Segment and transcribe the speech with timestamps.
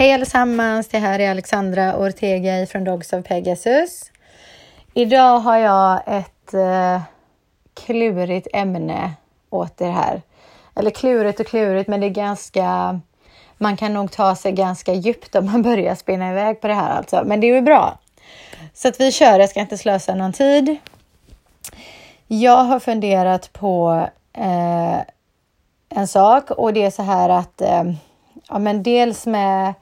[0.00, 4.12] Hej allesammans, det här är Alexandra Ortega från Dogs of Pegasus.
[4.94, 7.00] Idag har jag ett eh,
[7.74, 9.12] klurigt ämne
[9.50, 10.22] åt er här.
[10.74, 13.00] Eller klurigt och klurigt, men det är ganska...
[13.58, 16.96] Man kan nog ta sig ganska djupt om man börjar spinna iväg på det här
[16.96, 17.22] alltså.
[17.24, 17.98] Men det är ju bra.
[18.74, 20.76] Så att vi kör, jag ska inte slösa någon tid.
[22.26, 24.98] Jag har funderat på eh,
[25.88, 27.84] en sak och det är så här att eh,
[28.48, 29.74] ja, men dels med,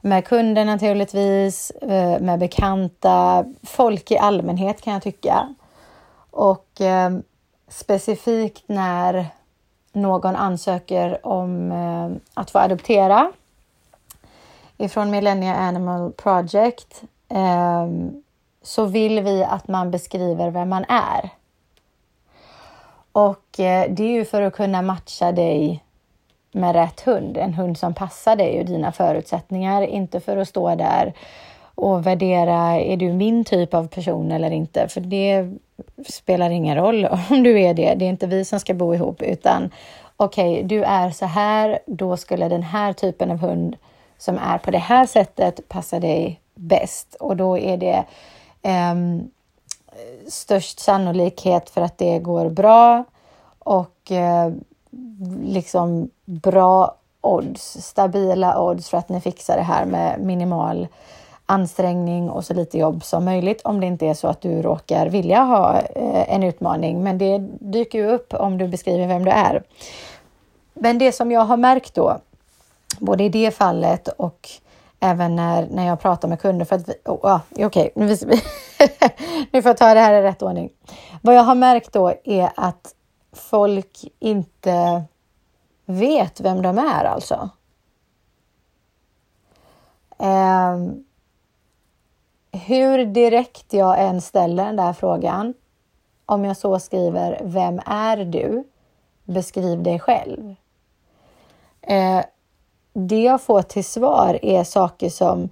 [0.00, 5.54] med kunder naturligtvis, eh, med bekanta, folk i allmänhet kan jag tycka.
[6.30, 7.10] Och eh,
[7.68, 9.26] specifikt när
[9.92, 13.32] någon ansöker om eh, att få adoptera
[14.78, 17.86] ifrån Millennia Animal Project eh,
[18.62, 21.30] så vill vi att man beskriver vem man är.
[23.12, 25.84] Och eh, det är ju för att kunna matcha dig
[26.52, 30.74] med rätt hund, en hund som passar dig och dina förutsättningar, inte för att stå
[30.74, 31.12] där
[31.74, 34.88] och värdera, är du min typ av person eller inte?
[34.88, 35.50] För det
[36.06, 37.94] spelar ingen roll om du är det.
[37.94, 39.70] Det är inte vi som ska bo ihop, utan
[40.16, 43.76] okej, okay, du är så här, då skulle den här typen av hund
[44.18, 48.04] som är på det här sättet passa dig bäst och då är det
[48.92, 49.30] um,
[50.28, 53.04] störst sannolikhet för att det går bra
[53.58, 54.52] och eh,
[55.42, 60.88] liksom bra odds, stabila odds för att ni fixar det här med minimal
[61.46, 65.06] ansträngning och så lite jobb som möjligt om det inte är så att du råkar
[65.06, 67.02] vilja ha eh, en utmaning.
[67.02, 69.62] Men det dyker ju upp om du beskriver vem du är.
[70.74, 72.18] Men det som jag har märkt då,
[72.98, 74.48] både i det fallet och
[75.00, 78.06] även när, när jag pratar med kunder för att vi, oh, ah, okej, okay, nu,
[79.50, 80.70] nu får jag ta det här i rätt ordning.
[81.22, 82.94] Vad jag har märkt då är att
[83.32, 85.04] folk inte
[85.84, 87.50] vet vem de är alltså.
[90.18, 90.76] Eh,
[92.52, 95.54] hur direkt jag än ställer den där frågan,
[96.26, 98.64] om jag så skriver Vem är du?
[99.24, 100.54] Beskriv dig själv.
[101.82, 102.24] Eh,
[102.92, 105.48] det jag får till svar är saker som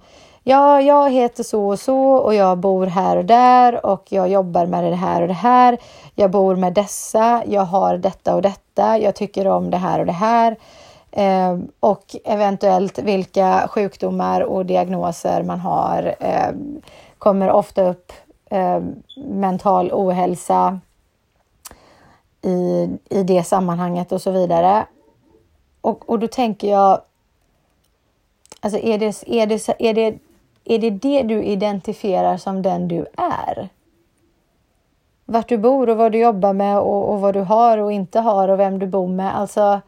[0.49, 4.65] Ja, jag heter så och så och jag bor här och där och jag jobbar
[4.65, 5.77] med det här och det här.
[6.15, 7.43] Jag bor med dessa.
[7.47, 8.97] Jag har detta och detta.
[8.97, 10.57] Jag tycker om det här och det här.
[11.11, 16.15] Eh, och eventuellt vilka sjukdomar och diagnoser man har.
[16.19, 16.51] Eh,
[17.17, 18.11] kommer ofta upp
[18.49, 18.81] eh,
[19.15, 20.79] mental ohälsa
[22.41, 24.85] i, i det sammanhanget och så vidare.
[25.81, 27.01] Och, och då tänker jag,
[28.59, 30.19] alltså är det, är, det, är, det,
[30.69, 33.69] är det det du identifierar som den du är?
[35.25, 38.19] Vart du bor och vad du jobbar med och, och vad du har och inte
[38.19, 39.37] har och vem du bor med.
[39.37, 39.81] Alltså,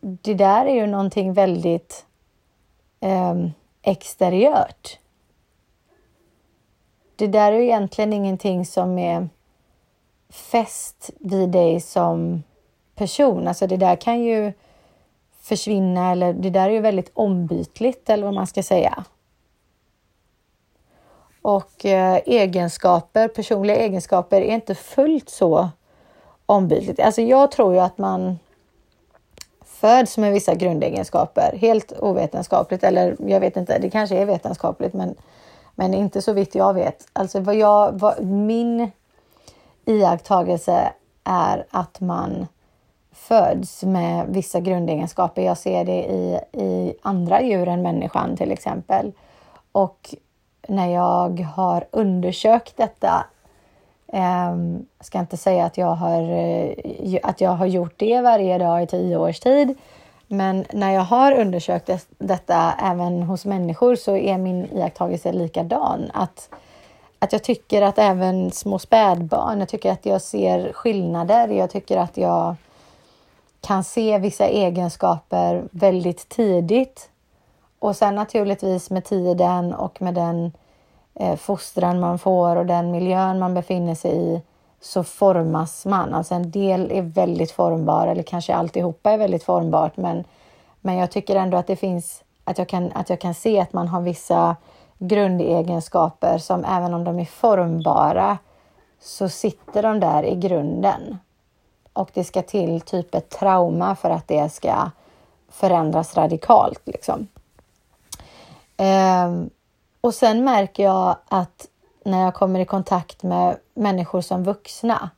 [0.00, 2.06] det där är ju någonting väldigt
[3.00, 3.34] eh,
[3.82, 4.98] exteriört.
[7.16, 9.28] Det där är egentligen ingenting som är
[10.30, 12.42] fäst vid dig som
[12.94, 13.48] person.
[13.48, 14.52] Alltså det där kan ju
[15.40, 19.04] försvinna eller det där är ju väldigt ombytligt eller vad man ska säga.
[21.48, 25.68] Och eh, egenskaper, personliga egenskaper är inte fullt så
[26.46, 27.00] ombytligt.
[27.00, 28.38] Alltså jag tror ju att man
[29.64, 35.14] föds med vissa grundegenskaper, helt ovetenskapligt eller jag vet inte, det kanske är vetenskapligt men,
[35.74, 37.08] men inte så vitt jag vet.
[37.12, 38.90] Alltså vad jag, vad, min
[39.84, 40.92] iakttagelse
[41.24, 42.46] är att man
[43.12, 45.42] föds med vissa grundegenskaper.
[45.42, 49.12] Jag ser det i, i andra djur än människan till exempel.
[49.72, 50.14] Och
[50.68, 53.24] när jag har undersökt detta
[54.12, 58.82] jag ska inte säga att jag, har, eh, att jag har gjort det varje dag
[58.82, 59.74] i tio års tid.
[60.26, 66.10] Men när jag har undersökt detta även hos människor så är min iakttagelse likadan.
[66.14, 66.48] Att,
[67.18, 71.48] att jag tycker att även små spädbarn, jag tycker att jag ser skillnader.
[71.48, 72.54] Jag tycker att jag
[73.60, 77.10] kan se vissa egenskaper väldigt tidigt.
[77.78, 80.52] Och sen naturligtvis med tiden och med den
[81.14, 84.42] eh, fostran man får och den miljön man befinner sig i
[84.80, 86.14] så formas man.
[86.14, 90.24] Alltså en del är väldigt formbar eller kanske alltihopa är väldigt formbart men,
[90.80, 93.72] men jag tycker ändå att det finns att jag, kan, att jag kan se att
[93.72, 94.56] man har vissa
[94.98, 98.38] grundegenskaper som även om de är formbara
[99.00, 101.18] så sitter de där i grunden
[101.92, 104.90] och det ska till typ ett trauma för att det ska
[105.48, 106.80] förändras radikalt.
[106.84, 107.28] Liksom.
[108.78, 109.50] Ehm,
[110.00, 111.66] och sen märker jag att
[112.04, 115.10] när jag kommer i kontakt med människor som vuxna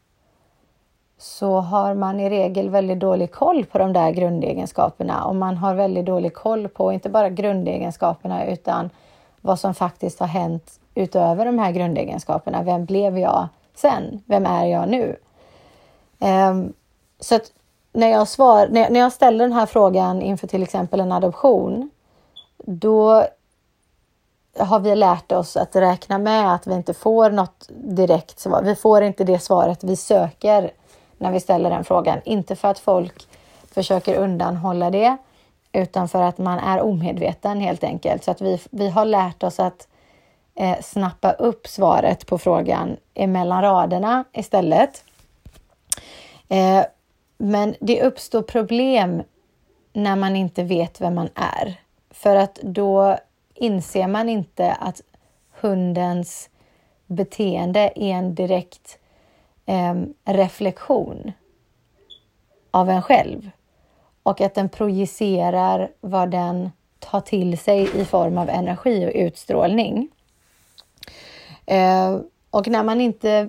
[1.18, 5.74] så har man i regel väldigt dålig koll på de där grundegenskaperna och man har
[5.74, 8.90] väldigt dålig koll på inte bara grundegenskaperna utan
[9.40, 12.62] vad som faktiskt har hänt utöver de här grundegenskaperna.
[12.62, 14.22] Vem blev jag sen?
[14.26, 15.16] Vem är jag nu?
[16.18, 16.72] Um,
[17.20, 17.52] så att
[17.92, 21.90] när jag, svar, när, när jag ställer den här frågan inför till exempel en adoption,
[22.58, 23.26] då
[24.58, 28.62] har vi lärt oss att räkna med att vi inte får något direkt svar.
[28.62, 30.70] Vi får inte det svaret vi söker
[31.18, 32.18] när vi ställer den frågan.
[32.24, 33.28] Inte för att folk
[33.74, 35.16] försöker undanhålla det,
[35.72, 38.24] utan för att man är omedveten helt enkelt.
[38.24, 39.88] Så att vi, vi har lärt oss att
[40.54, 45.04] eh, snappa upp svaret på frågan emellan raderna istället.
[46.48, 46.84] Eh,
[47.38, 49.22] men det uppstår problem
[49.92, 51.80] när man inte vet vem man är.
[52.10, 53.16] För att då
[53.60, 55.00] inser man inte att
[55.60, 56.50] hundens
[57.06, 58.98] beteende är en direkt
[59.66, 61.32] eh, reflektion
[62.70, 63.50] av en själv
[64.22, 70.08] och att den projicerar vad den tar till sig i form av energi och utstrålning.
[71.66, 72.18] Eh,
[72.50, 73.48] och när man, inte,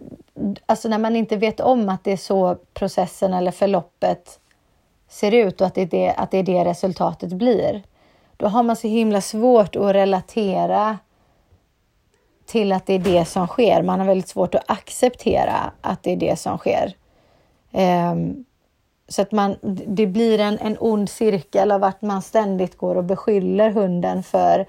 [0.65, 4.39] alltså när man inte vet om att det är så processen eller förloppet
[5.07, 7.83] ser ut och att det är det, att det, är det resultatet blir,
[8.41, 10.97] då har man så himla svårt att relatera
[12.45, 13.83] till att det är det som sker.
[13.83, 16.95] Man har väldigt svårt att acceptera att det är det som sker.
[17.71, 18.45] Um,
[19.07, 19.55] så att man,
[19.87, 24.65] det blir en, en ond cirkel av att man ständigt går och beskyller hunden för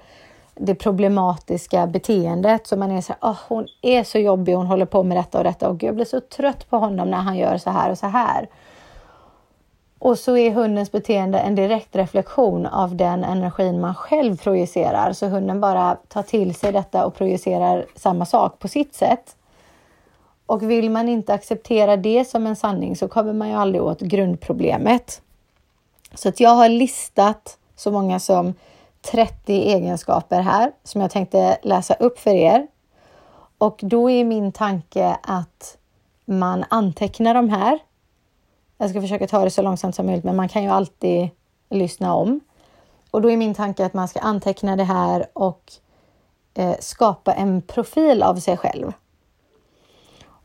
[0.55, 2.67] det problematiska beteendet.
[2.67, 5.37] Så man är så här, oh, hon är så jobbig, hon håller på med detta
[5.37, 7.97] och detta och jag blir så trött på honom när han gör så här och
[7.97, 8.47] så här.
[10.03, 15.13] Och så är hundens beteende en direkt reflektion av den energin man själv projicerar.
[15.13, 19.35] Så hunden bara tar till sig detta och projicerar samma sak på sitt sätt.
[20.45, 23.99] Och vill man inte acceptera det som en sanning så kommer man ju aldrig åt
[23.99, 25.21] grundproblemet.
[26.13, 28.53] Så att jag har listat så många som
[29.01, 32.67] 30 egenskaper här som jag tänkte läsa upp för er.
[33.57, 35.77] Och då är min tanke att
[36.25, 37.79] man antecknar de här.
[38.83, 41.29] Jag ska försöka ta det så långsamt som möjligt, men man kan ju alltid
[41.69, 42.39] lyssna om.
[43.11, 45.71] Och då är min tanke att man ska anteckna det här och
[46.53, 48.91] eh, skapa en profil av sig själv.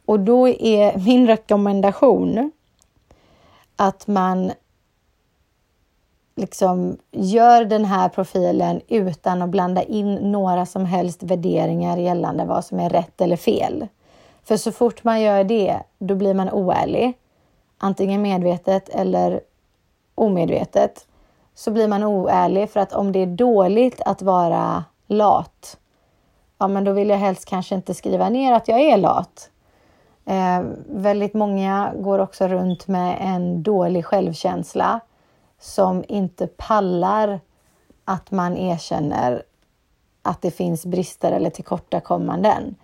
[0.04, 2.50] Och då är min rekommendation
[3.76, 4.52] att man
[6.36, 12.64] liksom gör den här profilen utan att blanda in några som helst värderingar gällande vad
[12.64, 13.86] som är rätt eller fel.
[14.44, 17.14] För så fort man gör det, då blir man oärlig.
[17.78, 19.40] Antingen medvetet eller
[20.14, 21.06] omedvetet
[21.54, 25.78] så blir man oärlig för att om det är dåligt att vara lat,
[26.58, 29.50] ja, men då vill jag helst kanske inte skriva ner att jag är lat.
[30.24, 35.00] Eh, väldigt många går också runt med en dålig självkänsla
[35.60, 37.40] som inte pallar
[38.04, 39.42] att man erkänner
[40.22, 42.74] att det finns brister eller tillkortakommanden.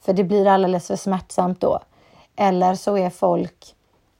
[0.00, 1.80] För det blir alldeles för smärtsamt då.
[2.36, 3.75] Eller så är folk,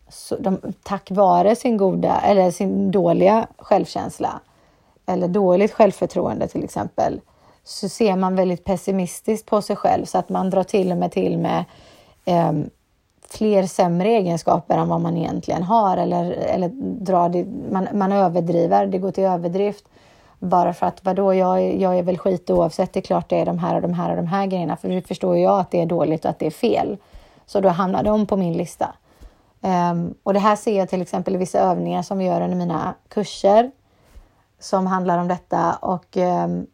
[0.09, 4.41] så de, tack vare sin goda eller sin dåliga självkänsla
[5.07, 7.21] eller dåligt självförtroende till exempel,
[7.65, 11.13] så ser man väldigt pessimistiskt på sig själv så att man drar till och med
[11.13, 11.65] till med
[12.25, 12.53] eh,
[13.29, 16.69] fler sämre egenskaper än vad man egentligen har eller, eller
[17.01, 19.85] drar det, man, man överdriver, det går till överdrift.
[20.39, 23.47] Bara för att vadå, jag, jag är väl skit oavsett, det är klart det är
[23.47, 24.77] de här och de här och de här grejerna.
[24.77, 26.97] För nu förstår jag att det är dåligt och att det är fel.
[27.47, 28.95] Så då hamnar de på min lista.
[29.67, 32.57] Um, och det här ser jag till exempel i vissa övningar som vi gör under
[32.57, 33.71] mina kurser
[34.59, 36.67] som handlar om detta och um,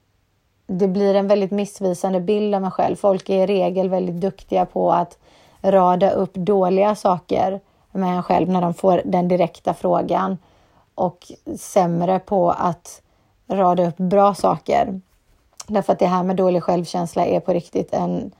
[0.66, 2.96] det blir en väldigt missvisande bild av mig själv.
[2.96, 5.18] Folk är i regel väldigt duktiga på att
[5.62, 7.60] rada upp dåliga saker
[7.92, 10.38] med en själv när de får den direkta frågan
[10.94, 13.02] och sämre på att
[13.48, 15.00] rada upp bra saker.
[15.66, 18.32] Därför att det här med dålig självkänsla är på riktigt en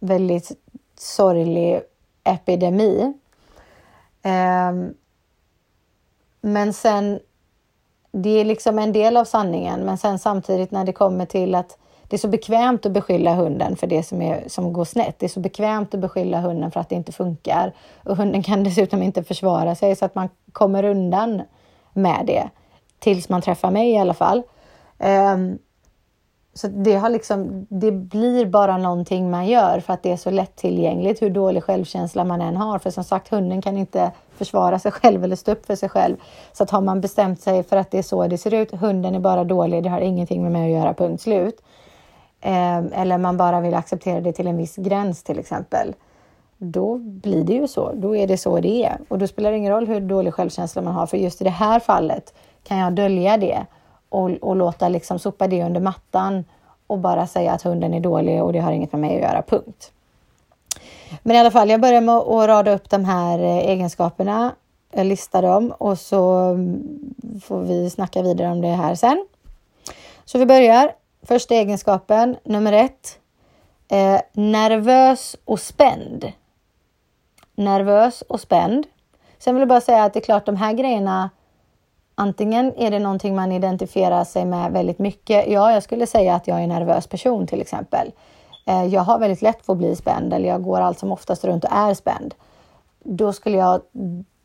[0.00, 0.52] väldigt
[0.98, 1.80] sorglig
[2.24, 3.12] epidemi.
[4.26, 4.94] Um,
[6.40, 7.20] men sen,
[8.12, 11.78] det är liksom en del av sanningen, men sen samtidigt när det kommer till att
[12.08, 15.18] det är så bekvämt att beskylla hunden för det som, är, som går snett.
[15.18, 17.72] Det är så bekvämt att beskylla hunden för att det inte funkar.
[18.04, 21.42] Och hunden kan dessutom inte försvara sig så att man kommer undan
[21.92, 22.48] med det.
[22.98, 24.42] Tills man träffar mig i alla fall.
[24.98, 25.58] Um,
[26.56, 30.30] så det, har liksom, det blir bara någonting man gör för att det är så
[30.30, 32.78] lättillgängligt hur dålig självkänsla man än har.
[32.78, 36.16] För som sagt, hunden kan inte försvara sig själv eller stå upp för sig själv.
[36.52, 39.14] Så att har man bestämt sig för att det är så det ser ut, hunden
[39.14, 41.62] är bara dålig, det har ingenting med mig att göra, punkt slut.
[42.40, 45.94] Eh, eller man bara vill acceptera det till en viss gräns till exempel.
[46.58, 47.92] då blir det ju så.
[47.94, 48.98] Då är det så det är.
[49.08, 51.50] Och då spelar det ingen roll hur dålig självkänsla man har, för just i det
[51.50, 52.34] här fallet
[52.64, 53.66] kan jag dölja det
[54.16, 56.44] och, och låta liksom sopa det under mattan
[56.86, 59.42] och bara säga att hunden är dålig och det har inget med mig att göra,
[59.42, 59.92] punkt.
[61.22, 64.54] Men i alla fall, jag börjar med att rada upp de här eh, egenskaperna.
[64.92, 67.04] Jag listar dem och så mm,
[67.42, 69.26] får vi snacka vidare om det här sen.
[70.24, 70.92] Så vi börjar.
[71.22, 73.18] Första egenskapen, nummer ett.
[73.88, 76.32] Eh, nervös och spänd.
[77.54, 78.86] Nervös och spänd.
[79.38, 81.30] Sen vill jag bara säga att det är klart de här grejerna
[82.18, 85.48] Antingen är det någonting man identifierar sig med väldigt mycket.
[85.48, 88.12] Ja, jag skulle säga att jag är en nervös person till exempel.
[88.66, 91.44] Eh, jag har väldigt lätt för att bli spänd eller jag går allt som oftast
[91.44, 92.34] runt och är spänd.
[93.04, 93.80] Då skulle jag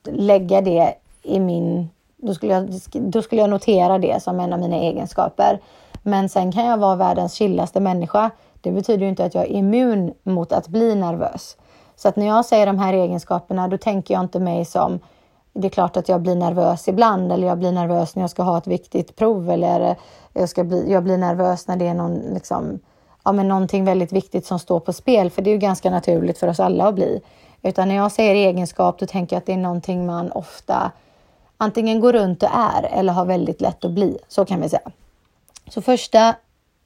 [0.03, 1.89] lägga det i min...
[2.17, 5.59] Då skulle, jag, då skulle jag notera det som en av mina egenskaper.
[6.03, 8.31] Men sen kan jag vara världens chillaste människa.
[8.61, 11.57] Det betyder ju inte att jag är immun mot att bli nervös.
[11.95, 14.99] Så att när jag säger de här egenskaperna, då tänker jag inte mig som
[15.53, 18.43] det är klart att jag blir nervös ibland eller jag blir nervös när jag ska
[18.43, 19.95] ha ett viktigt prov eller
[20.33, 22.79] jag, ska bli, jag blir nervös när det är någon, liksom,
[23.23, 25.29] ja, men någonting väldigt viktigt som står på spel.
[25.29, 27.21] För det är ju ganska naturligt för oss alla att bli.
[27.61, 30.91] Utan när jag säger egenskap då tänker jag att det är någonting man ofta
[31.57, 34.17] antingen går runt och är eller har väldigt lätt att bli.
[34.27, 34.91] Så kan vi säga.
[35.67, 36.35] Så första,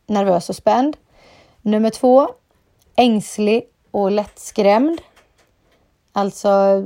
[0.07, 0.97] nervös och spänd.
[1.61, 2.27] Nummer två,
[2.95, 5.01] ängslig och lättskrämd.
[6.17, 6.83] Alltså,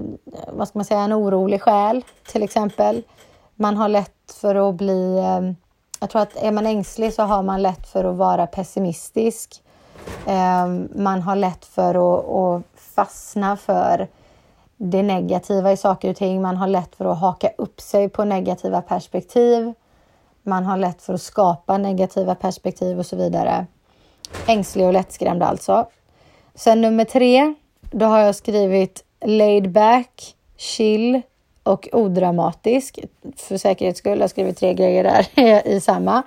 [0.48, 3.04] vad ska man säga, en orolig själ till exempel.
[3.56, 5.18] Man har lätt för att bli...
[5.18, 5.52] Eh,
[6.00, 9.64] jag tror att är man ängslig så har man lätt för att vara pessimistisk.
[10.28, 14.08] Ehm, man har lätt för att, att fastna för
[14.78, 16.42] det negativa i saker och ting.
[16.42, 19.74] Man har lätt för att haka upp sig på negativa perspektiv.
[20.44, 23.66] Man har lätt för att skapa negativa perspektiv och så vidare.
[24.48, 25.86] Ängslig och lättskrämd alltså.
[26.56, 27.54] Sen nummer tre,
[27.92, 31.22] då har jag skrivit laid back, chill
[31.64, 33.00] och odramatisk.
[33.36, 36.24] För säkerhets skull har jag skrivit tre grejer där i samma.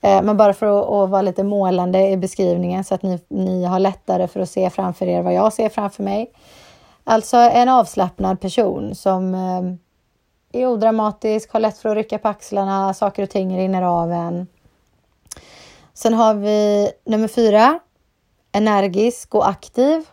[0.00, 3.64] Eh, men bara för att, att, vara lite målande i beskrivningen så att ni, ni
[3.64, 6.30] har lättare för att se framför er vad jag ser framför mig.
[7.04, 12.94] Alltså en avslappnad person som eh, är odramatisk, har lätt för att rycka på axlarna,
[12.94, 14.46] saker och ting rinner av en.
[15.94, 17.78] Sen har vi nummer fyra,
[18.52, 20.06] energisk och aktiv.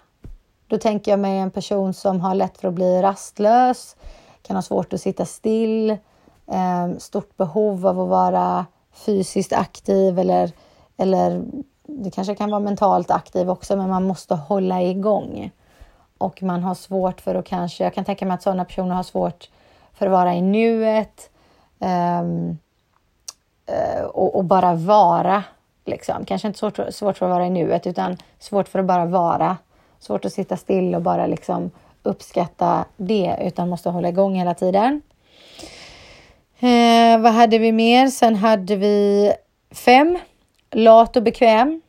[0.72, 3.96] Då tänker jag mig en person som har lätt för att bli rastlös,
[4.42, 5.90] kan ha svårt att sitta still,
[6.52, 10.52] eh, stort behov av att vara fysiskt aktiv eller,
[10.98, 11.44] eller
[11.84, 15.52] det kanske kan vara mentalt aktiv också, men man måste hålla igång.
[16.18, 19.04] Och man har svårt för att kanske, jag kan tänka mig att sådana personer har
[19.04, 19.50] svårt
[19.94, 21.30] för att vara i nuet
[21.80, 22.58] um,
[24.14, 25.44] och, och, bara vara.
[25.86, 26.26] Liksom.
[26.26, 29.58] Kanske inte svårt, svårt för att vara i nuet, utan svårt för att bara vara
[30.02, 31.72] svårt att sitta still och bara liksom
[32.04, 35.02] uppskatta det utan måste hålla igång hela tiden.
[36.60, 38.08] Eh, vad hade vi mer?
[38.08, 39.34] Sen hade vi
[39.72, 40.20] fem.
[40.72, 41.82] Lat och bekväm.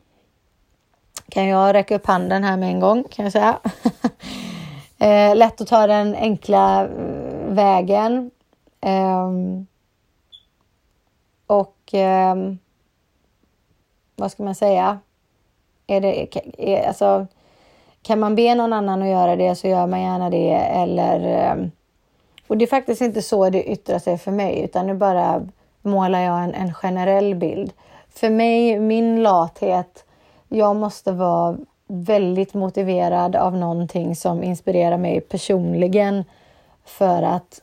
[1.29, 3.59] Kan jag räcka upp handen här med en gång kan jag säga.
[4.99, 6.89] eh, lätt att ta den enkla eh,
[7.49, 8.31] vägen.
[8.81, 9.31] Eh,
[11.47, 12.37] och eh,
[14.17, 14.99] vad ska man säga?
[15.87, 17.27] Är det, är, alltså,
[18.03, 20.53] kan man be någon annan att göra det så gör man gärna det.
[20.53, 21.67] Eller, eh,
[22.47, 25.43] och det är faktiskt inte så det yttrar sig för mig, utan nu bara
[25.83, 27.73] målar jag en, en generell bild.
[28.11, 30.05] För mig, min lathet,
[30.49, 31.57] jag måste vara
[31.87, 36.25] väldigt motiverad av någonting som inspirerar mig personligen
[36.85, 37.61] för att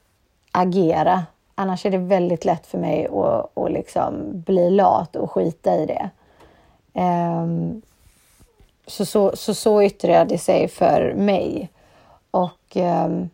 [0.51, 1.23] agera.
[1.55, 4.13] Annars är det väldigt lätt för mig att, att liksom
[4.45, 6.09] bli lat och skita i det.
[6.93, 7.81] Um,
[8.89, 11.69] så, så, så, så yttrar det sig för mig.
[12.31, 13.29] Och um,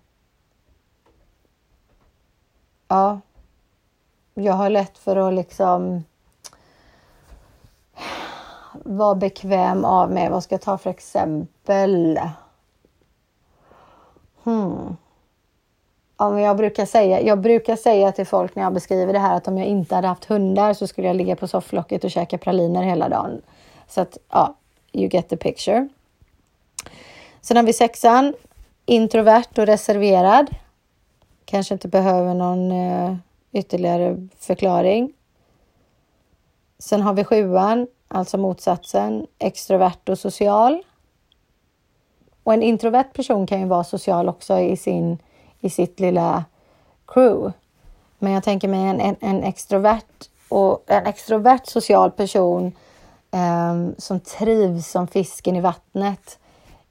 [2.88, 3.19] ja,
[4.33, 6.03] jag har lätt för att liksom
[8.74, 10.29] vara bekväm av mig.
[10.29, 12.19] Vad ska jag ta för exempel?
[14.43, 14.97] Hmm.
[16.17, 19.47] Ja, jag, brukar säga, jag brukar säga till folk när jag beskriver det här att
[19.47, 22.83] om jag inte hade haft hundar så skulle jag ligga på sofflocket och käka praliner
[22.83, 23.41] hela dagen.
[23.88, 24.55] Så att ja,
[24.95, 25.89] You get the picture.
[27.41, 28.33] Sen har vi sexan.
[28.85, 30.55] Introvert och reserverad.
[31.45, 33.15] Kanske inte behöver någon eh,
[33.51, 35.13] ytterligare förklaring.
[36.79, 40.83] Sen har vi sjuan, alltså motsatsen, extrovert och social.
[42.43, 45.17] Och en introvert person kan ju vara social också i, sin,
[45.59, 46.45] i sitt lilla
[47.07, 47.53] crew.
[48.19, 52.71] Men jag tänker mig en, en, en extrovert och en extrovert social person
[53.36, 56.39] eh, som trivs som fisken i vattnet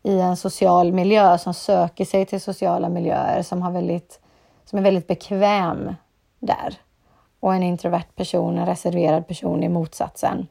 [0.03, 4.21] i en social miljö, som söker sig till sociala miljöer, som, har väldigt,
[4.65, 5.95] som är väldigt bekväm
[6.39, 6.75] där.
[7.41, 10.47] Och en introvert person, en reserverad person i motsatsen.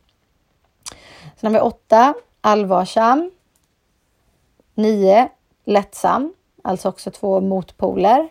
[1.35, 3.31] Sen har vi åtta, allvarsam.
[4.75, 5.29] Nio,
[5.65, 8.29] lättsam, alltså också två motpoler.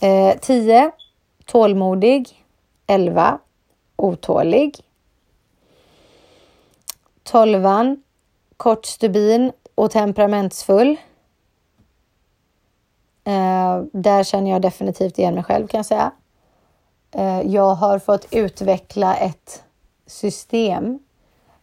[0.00, 0.90] Eh, 10.
[1.44, 2.44] Tålmodig.
[2.86, 3.38] 11.
[3.96, 4.76] Otålig.
[7.30, 7.96] 12.
[8.56, 10.96] Kort stubin och temperamentsfull.
[13.24, 16.12] Eh, där känner jag definitivt igen mig själv kan jag säga.
[17.10, 19.62] Eh, jag har fått utveckla ett
[20.06, 20.98] system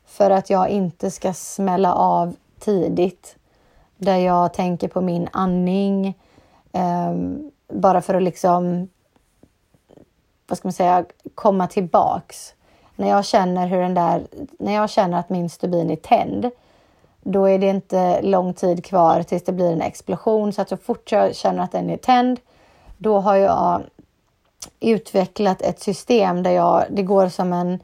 [0.06, 3.36] för att jag inte ska smälla av tidigt.
[3.98, 6.08] Där jag tänker på min andning.
[6.72, 7.14] Eh,
[7.74, 8.90] bara för att liksom,
[10.48, 11.06] vad ska man säga,
[11.36, 12.55] komma tillbaks.
[12.96, 14.22] När jag känner hur den där,
[14.60, 16.50] när jag känner att min stubin är tänd,
[17.24, 20.54] då är det inte lång tid kvar tills det blir en explosion.
[20.54, 22.40] Så att så fort jag känner att den är tänd,
[22.98, 23.82] då har jag
[24.80, 27.80] utvecklat ett system där jag, det går som en,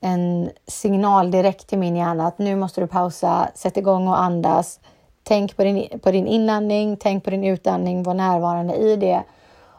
[0.00, 4.80] en signal direkt till min hjärna att nu måste du pausa, sätt igång och andas.
[5.22, 9.22] Tänk på din, på din inandning, tänk på din utandning, var närvarande i det.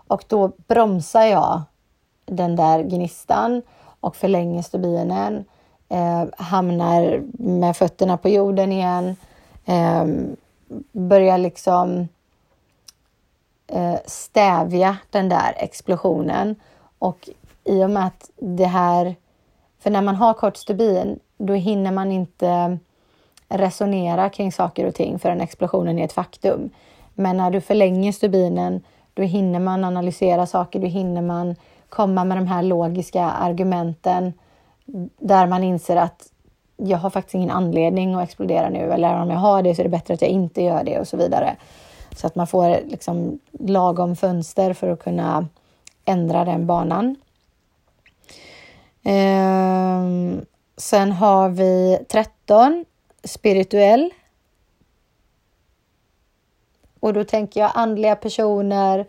[0.08, 1.62] Och då bromsar jag
[2.26, 3.62] den där gnistan
[4.04, 5.46] och förlänger stubinen.
[5.90, 9.16] Eh, hamnar med fötterna på jorden igen.
[9.66, 10.06] Eh,
[10.92, 12.08] börjar liksom
[13.68, 16.56] eh, stävja den där explosionen.
[17.00, 17.30] Och
[17.64, 19.16] i och med att det här...
[19.80, 22.78] För när man har kort stubin, då hinner man inte
[23.50, 26.70] resonera kring saker och ting förrän explosionen är ett faktum.
[27.14, 28.82] Men när du förlänger stubinen,
[29.14, 31.56] då hinner man analysera saker, då hinner man
[31.94, 34.34] komma med de här logiska argumenten
[35.20, 36.30] där man inser att
[36.78, 39.84] jag har faktiskt ingen anledning att explodera nu eller om jag har det så är
[39.84, 41.56] det bättre att jag inte gör det och så vidare.
[42.16, 45.48] Så att man får liksom lagom fönster för att kunna
[46.06, 47.16] ändra den banan.
[49.04, 50.46] Ehm,
[50.78, 52.86] sen har vi 13
[53.24, 54.10] spirituell.
[57.00, 59.06] Och då tänker jag andliga personer,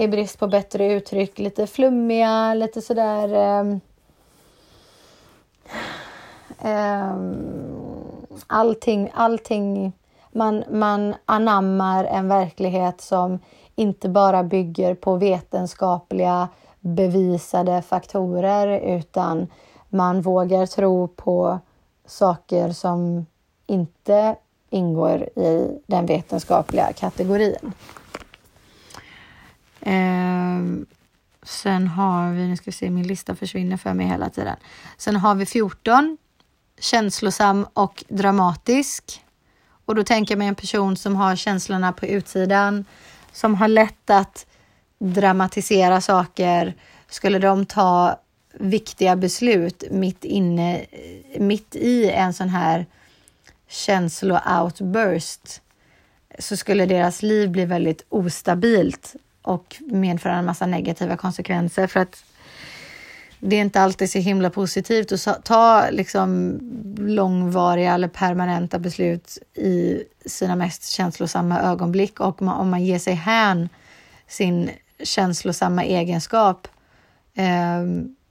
[0.00, 3.60] i brist på bättre uttryck, lite flummiga, lite sådär...
[3.60, 3.80] Um,
[6.62, 9.92] um, allting, allting
[10.32, 13.38] man, man anammar en verklighet som
[13.74, 16.48] inte bara bygger på vetenskapliga
[16.80, 19.46] bevisade faktorer utan
[19.88, 21.58] man vågar tro på
[22.06, 23.26] saker som
[23.66, 24.36] inte
[24.70, 27.72] ingår i den vetenskapliga kategorin.
[29.80, 30.62] Eh,
[31.42, 34.56] sen har vi, nu ska vi se, min lista försvinner för mig hela tiden.
[34.96, 36.18] Sen har vi 14,
[36.80, 39.24] känslosam och dramatisk.
[39.84, 42.84] Och då tänker jag mig en person som har känslorna på utsidan,
[43.32, 44.46] som har lätt att
[44.98, 46.74] dramatisera saker.
[47.08, 48.20] Skulle de ta
[48.52, 50.86] viktiga beslut mitt inne,
[51.38, 52.86] mitt i en sån här
[53.68, 55.60] känslo-outburst
[56.38, 59.16] så skulle deras liv bli väldigt ostabilt
[59.48, 61.86] och medföra en massa negativa konsekvenser.
[61.86, 62.24] För att
[63.40, 66.58] det är inte alltid så himla positivt att ta liksom
[66.98, 72.20] långvariga eller permanenta beslut i sina mest känslosamma ögonblick.
[72.20, 73.68] Och om man ger sig hän
[74.26, 74.70] sin
[75.02, 76.68] känslosamma egenskap
[77.34, 77.84] eh,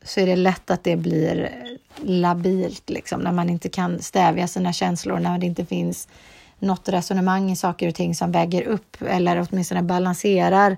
[0.04, 1.50] så är det lätt att det blir
[2.02, 6.08] labilt, liksom, när man inte kan stävja sina känslor, när det inte finns
[6.60, 10.78] något resonemang i saker och ting som väger upp eller åtminstone balanserar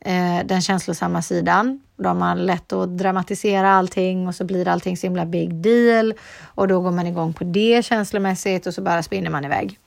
[0.00, 1.80] eh, den känslosamma sidan.
[1.96, 6.14] Då har man lätt att dramatisera allting och så blir allting så himla big deal
[6.54, 9.78] och då går man igång på det känslomässigt och så bara spinner man iväg.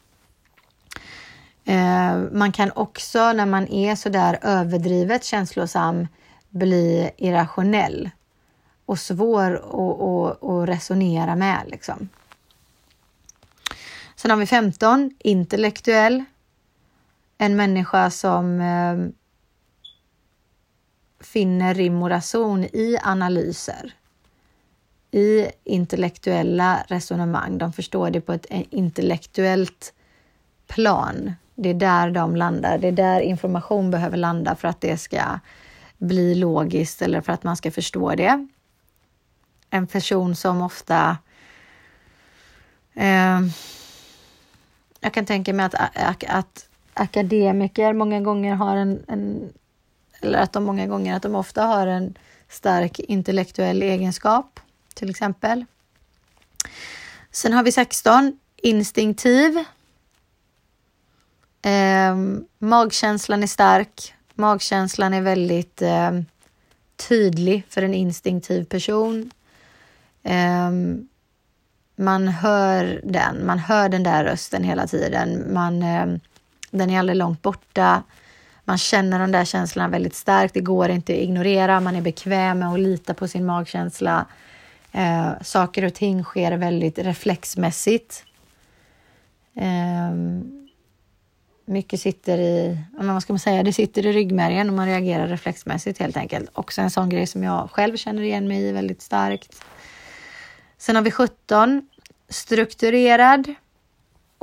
[1.65, 6.07] Eh, man kan också när man är så där överdrivet känslosam
[6.49, 8.09] bli irrationell
[8.85, 11.61] och svår att, resonera med.
[11.67, 12.09] Liksom.
[14.15, 16.23] Sen har vi 15, intellektuell.
[17.37, 19.22] En människa som eh,
[21.25, 23.93] finner rim och rason i analyser,
[25.11, 27.57] i intellektuella resonemang.
[27.57, 29.93] De förstår det på ett intellektuellt
[30.67, 31.33] plan.
[31.55, 32.77] Det är där de landar.
[32.77, 35.39] Det är där information behöver landa för att det ska
[35.97, 38.47] bli logiskt eller för att man ska förstå det
[39.73, 41.17] en person som ofta...
[42.93, 43.41] Eh,
[44.99, 49.53] jag kan tänka mig att, att, att, akademiker många gånger har en, en...
[50.23, 52.17] Eller att de många gånger, att de ofta har en
[52.49, 54.59] stark intellektuell egenskap,
[54.93, 55.65] till exempel.
[57.31, 59.63] Sen har vi 16, instinktiv.
[61.61, 62.15] Eh,
[62.59, 64.13] magkänslan är stark.
[64.33, 66.11] Magkänslan är väldigt eh,
[66.95, 69.31] tydlig för en instinktiv person.
[70.23, 70.71] Eh,
[71.95, 75.53] man hör den, man hör den där rösten hela tiden.
[75.53, 76.05] Man, eh,
[76.71, 78.03] den är aldrig långt borta.
[78.65, 80.53] Man känner de där känslorna väldigt starkt.
[80.53, 81.79] Det går inte att ignorera.
[81.79, 84.25] Man är bekväm med att lita på sin magkänsla.
[84.91, 88.25] Eh, saker och ting sker väldigt reflexmässigt.
[89.55, 90.11] Eh,
[91.65, 95.99] mycket sitter i, vad ska man säga, det sitter i ryggmärgen och man reagerar reflexmässigt
[95.99, 96.49] helt enkelt.
[96.53, 99.65] Också en sån grej som jag själv känner igen mig i väldigt starkt.
[100.77, 101.87] Sen har vi 17,
[102.29, 103.53] strukturerad.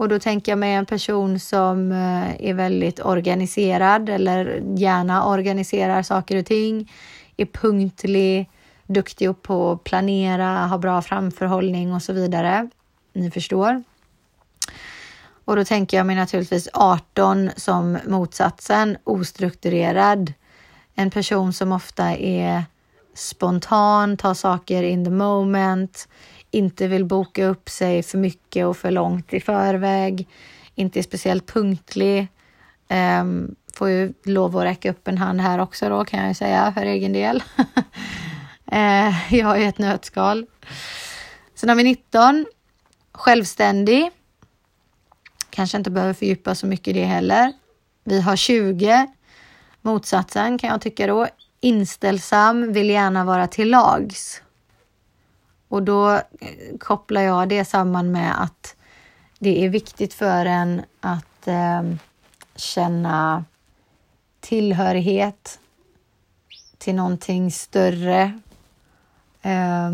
[0.00, 6.02] Och då tänker jag mig en person som eh, är väldigt organiserad eller gärna organiserar
[6.02, 6.92] saker och ting,
[7.36, 8.50] är punktlig,
[8.86, 12.68] duktig på att planera, har bra framförhållning och så vidare.
[13.12, 13.82] Ni förstår.
[15.44, 20.32] Och då tänker jag mig naturligtvis 18 som motsatsen, ostrukturerad.
[20.94, 22.64] En person som ofta är
[23.14, 26.08] spontan, tar saker in the moment,
[26.50, 30.28] inte vill boka upp sig för mycket och för långt i förväg,
[30.74, 32.28] inte är speciellt punktlig.
[33.20, 36.34] Um, får ju lov att räcka upp en hand här också då kan jag ju
[36.34, 37.42] säga för egen del.
[38.72, 40.46] uh, jag ju ett nötskal.
[41.54, 42.46] Sen har vi 19.
[43.12, 44.10] Självständig.
[45.50, 47.52] Kanske inte behöver fördjupa så mycket i det heller.
[48.04, 49.06] Vi har 20.
[49.82, 51.26] Motsatsen kan jag tycka då.
[51.60, 54.42] Inställsam, vill gärna vara till lags.
[55.70, 58.76] Och då eh, kopplar jag det samman med att
[59.38, 61.82] det är viktigt för en att eh,
[62.56, 63.44] känna
[64.40, 65.58] tillhörighet
[66.78, 68.40] till någonting större.
[69.42, 69.90] Eh,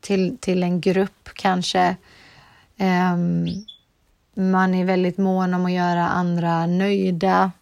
[0.00, 1.96] till, till en grupp kanske.
[2.76, 3.16] Eh,
[4.34, 7.52] man är väldigt mån om att göra andra nöjda.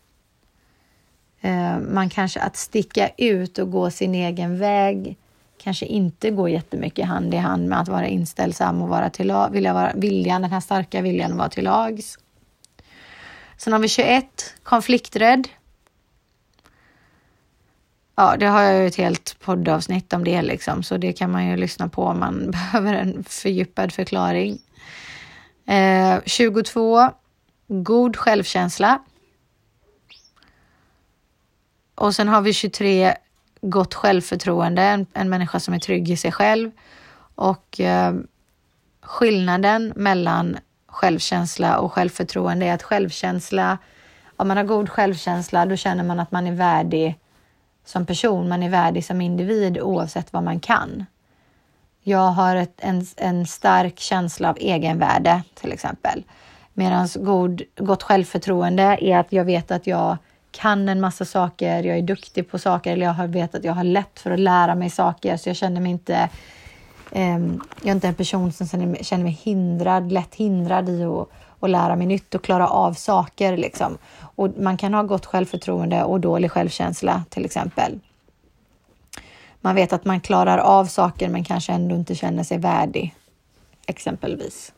[1.40, 5.16] Eh, man kanske att sticka ut och gå sin egen väg
[5.62, 9.75] kanske inte går jättemycket hand i hand med att vara inställsam och vara till vilja
[9.75, 12.18] vara, viljan, den här starka viljan att vara till lags.
[13.57, 15.48] Sen har vi 21, konflikträdd.
[18.14, 21.46] Ja, det har jag ju ett helt poddavsnitt om det liksom, så det kan man
[21.46, 24.59] ju lyssna på om man behöver en fördjupad förklaring.
[25.66, 27.11] Eh, 22,
[27.68, 29.03] god självkänsla.
[31.94, 33.14] Och sen har vi 23,
[33.62, 36.70] gott självförtroende, en, en människa som är trygg i sig själv.
[37.35, 38.14] Och eh,
[39.03, 43.79] skillnaden mellan självkänsla och självförtroende är att självkänsla,
[44.37, 47.18] om man har god självkänsla, då känner man att man är värdig
[47.85, 51.07] som person, man är värdig som individ oavsett vad man kan.
[52.03, 56.25] Jag har ett, en, en stark känsla av egenvärde till exempel.
[56.75, 60.18] Medan god, gott självförtroende är att jag vet att jag
[60.53, 63.85] kan en massa saker, jag är duktig på saker eller jag vet att jag har
[63.85, 66.29] lätt för att lära mig saker så jag känner mig inte
[67.12, 67.38] eh,
[67.81, 68.67] jag är inte en person som
[69.01, 71.29] känner mig hindrad, lätt hindrad i att,
[71.61, 73.57] att lära mig nytt och klara av saker.
[73.57, 73.99] Liksom.
[74.21, 77.99] Och man kan ha gott självförtroende och dålig självkänsla till exempel.
[79.61, 83.15] Man vet att man klarar av saker men kanske ändå inte känner sig värdig,
[83.87, 84.73] exempelvis.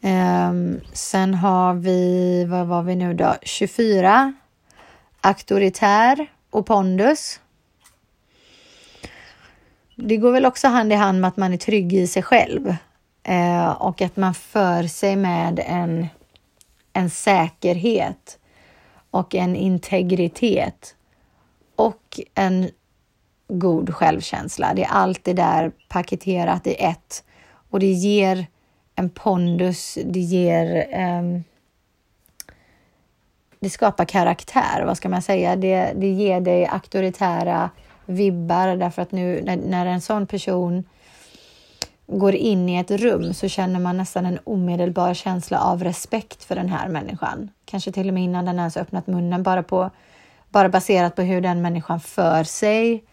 [0.00, 4.34] Um, sen har vi, vad var vi nu då, 24
[5.24, 7.40] auktoritär och pondus.
[9.96, 12.76] Det går väl också hand i hand med att man är trygg i sig själv
[13.22, 16.06] eh, och att man för sig med en,
[16.92, 18.38] en säkerhet
[19.10, 20.96] och en integritet
[21.76, 22.70] och en
[23.48, 24.74] god självkänsla.
[24.74, 27.24] Det är allt det där paketerat i ett
[27.70, 28.46] och det ger
[28.94, 31.40] en pondus, det ger eh,
[33.64, 35.56] det skapar karaktär, vad ska man säga?
[35.56, 37.70] Det, det ger dig auktoritära
[38.06, 40.84] vibbar därför att nu när, när en sån person
[42.06, 46.54] går in i ett rum så känner man nästan en omedelbar känsla av respekt för
[46.54, 47.50] den här människan.
[47.64, 49.90] Kanske till och med innan den ens öppnat munnen, bara, på,
[50.48, 53.04] bara baserat på hur den människan för sig.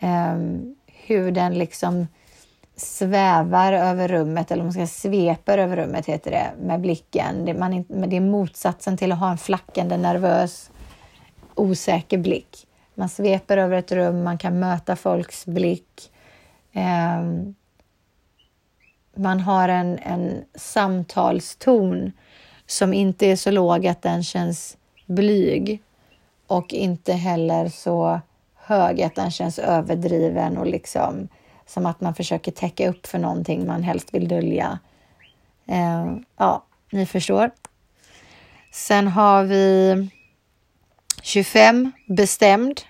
[0.00, 2.06] Um, hur den liksom
[2.76, 7.44] svävar över rummet, eller man ska sveper över rummet heter det, med blicken.
[7.44, 10.70] Det, man, det är motsatsen till att ha en flackande, nervös,
[11.54, 12.66] osäker blick.
[12.94, 16.12] Man sveper över ett rum, man kan möta folks blick.
[16.72, 17.22] Eh,
[19.16, 22.12] man har en, en samtalston
[22.66, 25.82] som inte är så låg att den känns blyg
[26.46, 28.20] och inte heller så
[28.54, 31.28] hög att den känns överdriven och liksom
[31.66, 34.78] som att man försöker täcka upp för någonting man helst vill dölja.
[35.66, 37.50] Eh, ja, ni förstår.
[38.72, 40.08] Sen har vi
[41.22, 42.80] 25 bestämd.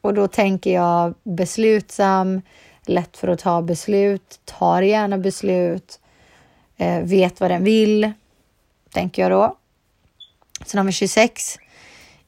[0.00, 2.42] Och då tänker jag beslutsam,
[2.86, 6.00] lätt för att ta beslut, tar gärna beslut,
[6.76, 8.12] eh, vet vad den vill,
[8.90, 9.56] tänker jag då.
[10.66, 11.58] Sen har vi 26.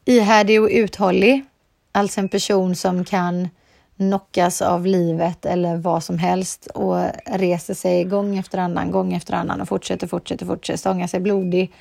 [0.05, 1.45] Ihärdig och uthållig.
[1.91, 3.49] Alltså en person som kan
[3.97, 9.33] knockas av livet eller vad som helst och reser sig gång efter annan, gång efter
[9.33, 11.73] annan och fortsätter, fortsätter, fortsätter, stånga sig blodig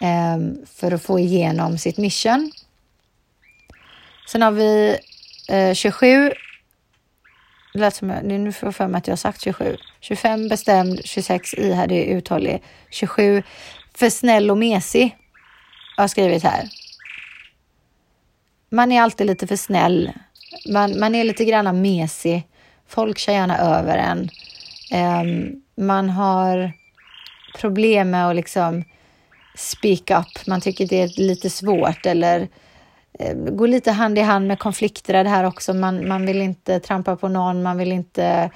[0.00, 2.52] eh, för att få igenom sitt mission.
[4.28, 4.98] Sen har vi
[5.48, 6.32] eh, 27.
[7.72, 9.76] Det lät som jag, nu får jag för mig att jag har sagt 27.
[10.00, 13.42] 25 bestämd, 26 ihärdig, uthållig, 27
[13.94, 15.16] för snäll och mesig.
[15.96, 16.68] Jag har skrivit här.
[18.70, 20.12] Man är alltid lite för snäll.
[20.68, 22.46] Man, man är lite grann mesig.
[22.88, 24.28] Folk kör gärna över en.
[25.20, 26.72] Um, man har
[27.58, 28.84] problem med att liksom
[29.56, 30.46] speak up.
[30.46, 32.48] Man tycker det är lite svårt eller
[33.18, 35.74] eh, går lite hand i hand med konflikter det här också.
[35.74, 38.50] Man, man vill inte trampa på någon, man vill inte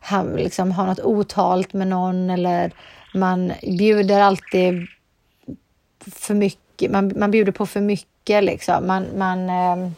[0.00, 2.72] ha, liksom, ha något otalt med någon eller
[3.14, 4.86] man bjuder alltid
[6.12, 8.86] för mycket, man, man bjuder på för mycket liksom.
[8.86, 9.90] Man, man, eh,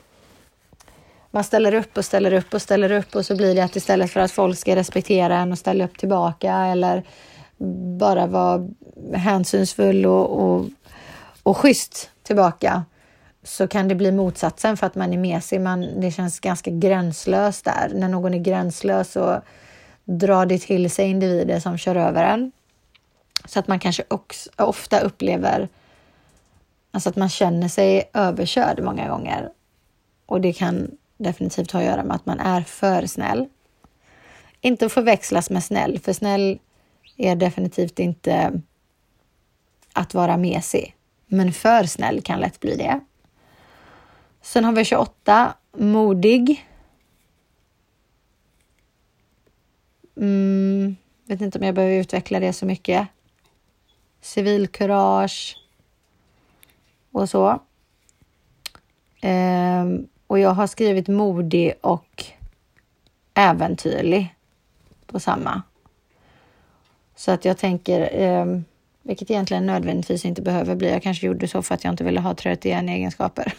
[1.38, 4.11] man ställer upp och ställer upp och ställer upp och så blir det att istället
[4.11, 7.03] för att folk ska respektera en och ställa upp tillbaka eller
[7.98, 8.68] bara vara
[9.14, 10.66] hänsynsfull och, och,
[11.42, 12.85] och schysst tillbaka
[13.42, 15.61] så kan det bli motsatsen för att man är mesig.
[15.61, 17.90] Man, det känns ganska gränslöst där.
[17.94, 19.42] När någon är gränslös så
[20.05, 22.53] drar det till sig individer som kör över en.
[23.44, 25.68] Så att man kanske också, ofta upplever
[26.90, 29.48] alltså att man känner sig överkörd många gånger.
[30.27, 33.48] Och det kan definitivt ha att göra med att man är för snäll.
[34.61, 36.59] Inte att förväxlas med snäll, för snäll
[37.16, 38.61] är definitivt inte
[39.92, 40.96] att vara mesig.
[41.26, 43.00] Men för snäll kan lätt bli det.
[44.42, 46.68] Sen har vi 28, modig.
[50.16, 53.09] Mm, vet inte om jag behöver utveckla det så mycket.
[54.20, 55.57] Civilkurage
[57.12, 57.62] och så.
[59.20, 62.24] Ehm, och jag har skrivit modig och
[63.34, 64.34] äventyrlig
[65.06, 65.62] på samma.
[67.16, 68.46] Så att jag tänker, eh,
[69.02, 70.90] vilket egentligen nödvändigtvis inte behöver bli.
[70.90, 73.54] Jag kanske gjorde så för att jag inte ville ha 31 egenskaper.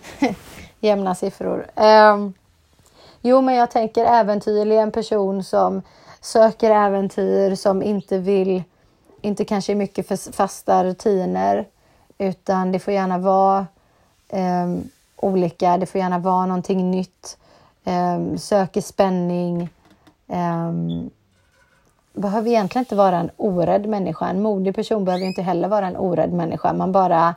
[0.80, 1.66] Jämna siffror.
[1.76, 2.28] Eh,
[3.20, 5.82] jo, men jag tänker äventyrlig, en person som
[6.20, 8.62] söker äventyr, som inte vill,
[9.20, 11.66] inte kanske är mycket för fasta rutiner,
[12.18, 13.66] utan det får gärna vara
[14.28, 14.66] eh,
[15.24, 15.76] olika.
[15.76, 17.38] Det får gärna vara någonting nytt.
[17.84, 19.68] Eh, söker spänning.
[20.28, 20.72] Eh,
[22.12, 24.28] behöver egentligen inte vara en orädd människa.
[24.28, 26.72] En modig person behöver inte heller vara en orädd människa.
[26.72, 27.34] Man bara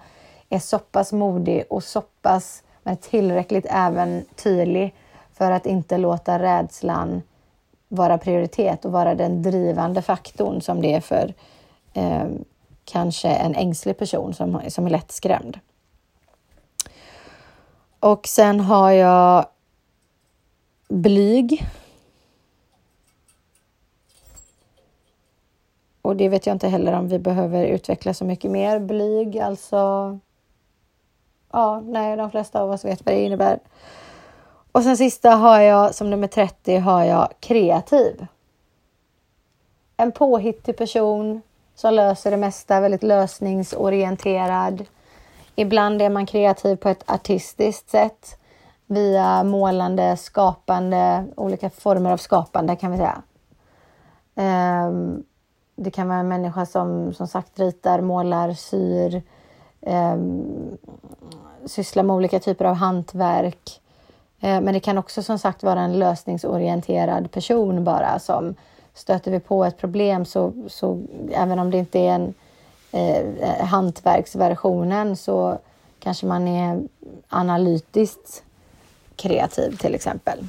[0.50, 4.96] är så pass modig och så pass men tillräckligt äventyrlig
[5.34, 7.22] för att inte låta rädslan
[7.88, 11.34] vara prioritet och vara den drivande faktorn som det är för
[11.94, 12.26] eh,
[12.86, 15.60] kanske en ängslig person som, som är lätt skrämd.
[18.04, 19.46] Och sen har jag
[20.90, 21.66] blyg.
[26.02, 28.80] Och det vet jag inte heller om vi behöver utveckla så mycket mer.
[28.80, 29.78] Blyg, alltså.
[31.52, 33.60] Ja, nej, de flesta av oss vet vad det innebär.
[34.72, 38.26] Och sen sista har jag som nummer 30 har jag kreativ.
[39.98, 41.42] En påhittig person
[41.76, 44.86] som löser det mesta, väldigt lösningsorienterad.
[45.56, 48.38] Ibland är man kreativ på ett artistiskt sätt
[48.86, 53.22] via målande, skapande, olika former av skapande kan vi säga.
[54.36, 55.24] Um,
[55.76, 59.22] det kan vara en människa som som sagt ritar, målar, syr,
[59.82, 60.78] um,
[61.66, 63.82] sysslar med olika typer av hantverk.
[64.44, 68.56] Eh, men det kan också som sagt vara en lösningsorienterad person bara som
[68.94, 72.34] stöter vi på ett problem så, så även om det inte är en
[72.94, 75.58] eh, hantverksversionen så
[76.00, 76.84] kanske man är
[77.30, 78.44] analytiskt
[79.16, 80.48] kreativ till exempel.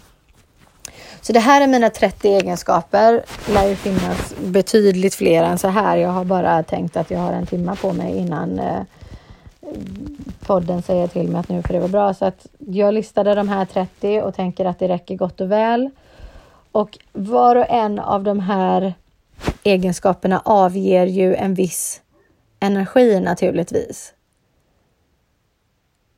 [1.21, 3.25] Så det här är mina 30 egenskaper.
[3.47, 5.97] Det lär ju finnas betydligt fler än så här.
[5.97, 8.83] Jag har bara tänkt att jag har en timme på mig innan eh,
[10.47, 12.15] podden säger till mig att nu får det vara bra.
[12.15, 15.91] Så att jag listade de här 30 och tänker att det räcker gott och väl.
[16.73, 18.95] Och var och en av de här
[19.63, 22.01] egenskaperna avger ju en viss
[22.65, 24.15] energi naturligtvis.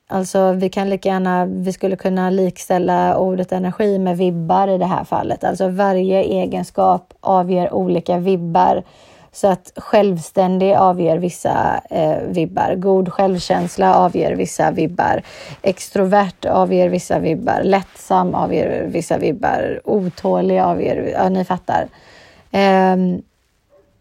[0.08, 4.86] Alltså vi kan lika gärna, vi skulle kunna likställa ordet energi med vibbar i det
[4.86, 5.44] här fallet.
[5.44, 8.84] Alltså varje egenskap avger olika vibbar.
[9.32, 15.22] Så att självständig avger vissa eh, vibbar, god självkänsla avger vissa vibbar,
[15.62, 21.88] extrovert avger vissa vibbar, lättsam avger vissa vibbar, otålig avger, ja ni fattar.
[22.50, 22.96] Eh,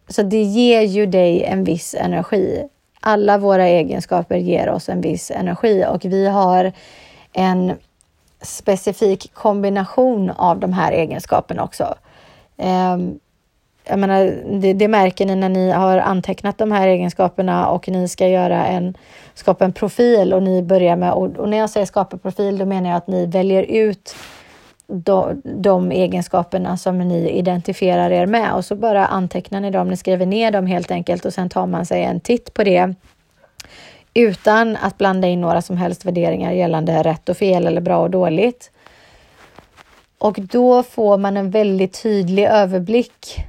[0.07, 2.67] så det ger ju dig en viss energi
[3.07, 6.71] alla våra egenskaper ger oss en viss energi och vi har
[7.33, 7.73] en
[8.41, 11.95] specifik kombination av de här egenskaperna också.
[12.57, 13.19] Ehm,
[13.87, 18.07] jag menar, det, det, märker ni när ni har antecknat de här egenskaperna och ni
[18.07, 18.97] ska göra en,
[19.33, 22.89] skapa en profil och ni börjar med, och när jag säger skapa profil, då menar
[22.89, 24.15] jag att ni väljer ut
[24.87, 29.97] de, de egenskaperna som ni identifierar er med och så bara antecknar ni dem, ni
[29.97, 32.93] skriver ner dem helt enkelt och sen tar man sig en titt på det
[34.13, 38.09] utan att blanda in några som helst värderingar gällande rätt och fel eller bra och
[38.09, 38.71] dåligt.
[40.17, 43.45] Och då får man en väldigt tydlig överblick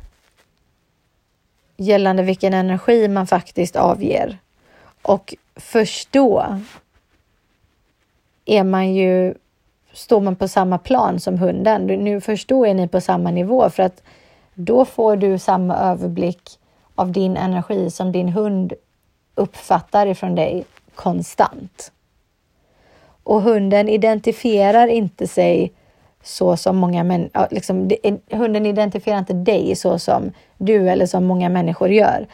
[1.77, 4.39] gällande vilken energi man faktiskt avger.
[5.03, 6.61] Och först då
[8.45, 9.35] är man ju
[9.97, 11.87] står man på samma plan som hunden.
[11.87, 14.03] Nu först då är ni på samma nivå för att
[14.55, 16.59] då får du samma överblick
[16.95, 18.73] av din energi som din hund
[19.35, 21.93] uppfattar ifrån dig konstant.
[23.23, 25.73] Och hunden identifierar inte sig
[26.23, 27.91] så som många människor, liksom,
[28.31, 32.27] hunden identifierar inte dig så som du eller som många människor gör.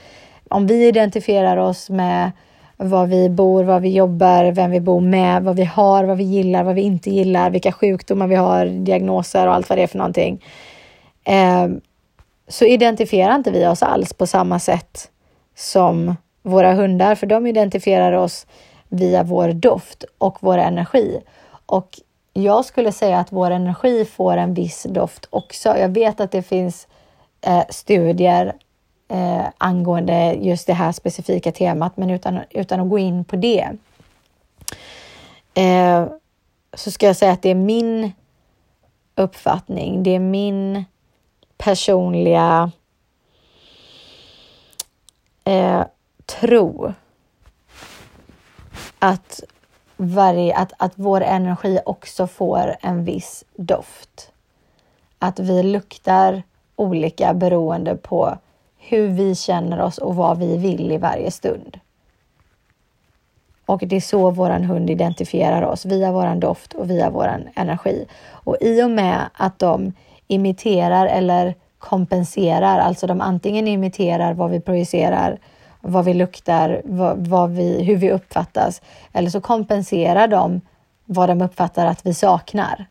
[0.49, 2.33] Om vi identifierar oss med
[2.77, 6.25] var vi bor, var vi jobbar, vem vi bor med, vad vi har, vad vi
[6.25, 9.87] gillar, vad vi inte gillar, vilka sjukdomar vi har, diagnoser och allt vad det är
[9.87, 10.45] för någonting.
[11.25, 11.69] Eh,
[12.49, 15.11] så identifierar inte vi oss alls på samma sätt
[15.57, 18.47] som våra hundar, för de identifierar oss
[18.89, 21.21] via vår doft och vår energi.
[21.67, 22.01] Och
[22.33, 25.77] jag skulle säga att vår energi får en viss doft också.
[25.79, 26.89] Jag vet att det finns
[27.47, 28.53] eh, studier
[29.13, 33.71] eh, angående just det här specifika temat, men utan, utan att gå in på det
[35.55, 36.07] eh,
[36.75, 38.13] så ska jag säga att det är min
[39.15, 40.03] uppfattning.
[40.03, 40.85] Det är min
[41.57, 42.71] personliga
[45.45, 45.83] eh,
[46.27, 46.93] tro
[48.99, 49.41] att,
[49.97, 54.33] varje, att, att vår energi också får en viss doft.
[55.19, 56.43] Att vi luktar
[56.77, 58.39] olika beroende på
[58.89, 61.81] hur vi känner oss och vad vi vill i varje stund.
[63.67, 68.07] Och det är så våran hund identifierar oss, via våran doft och via våran energi.
[68.31, 69.93] Och i och med att de
[70.27, 75.39] imiterar eller kompenserar, alltså de antingen imiterar vad vi projicerar,
[75.81, 80.61] vad vi luktar, vad, vad vi, hur vi uppfattas, eller så kompenserar de
[81.05, 82.87] vad de uppfattar att vi saknar.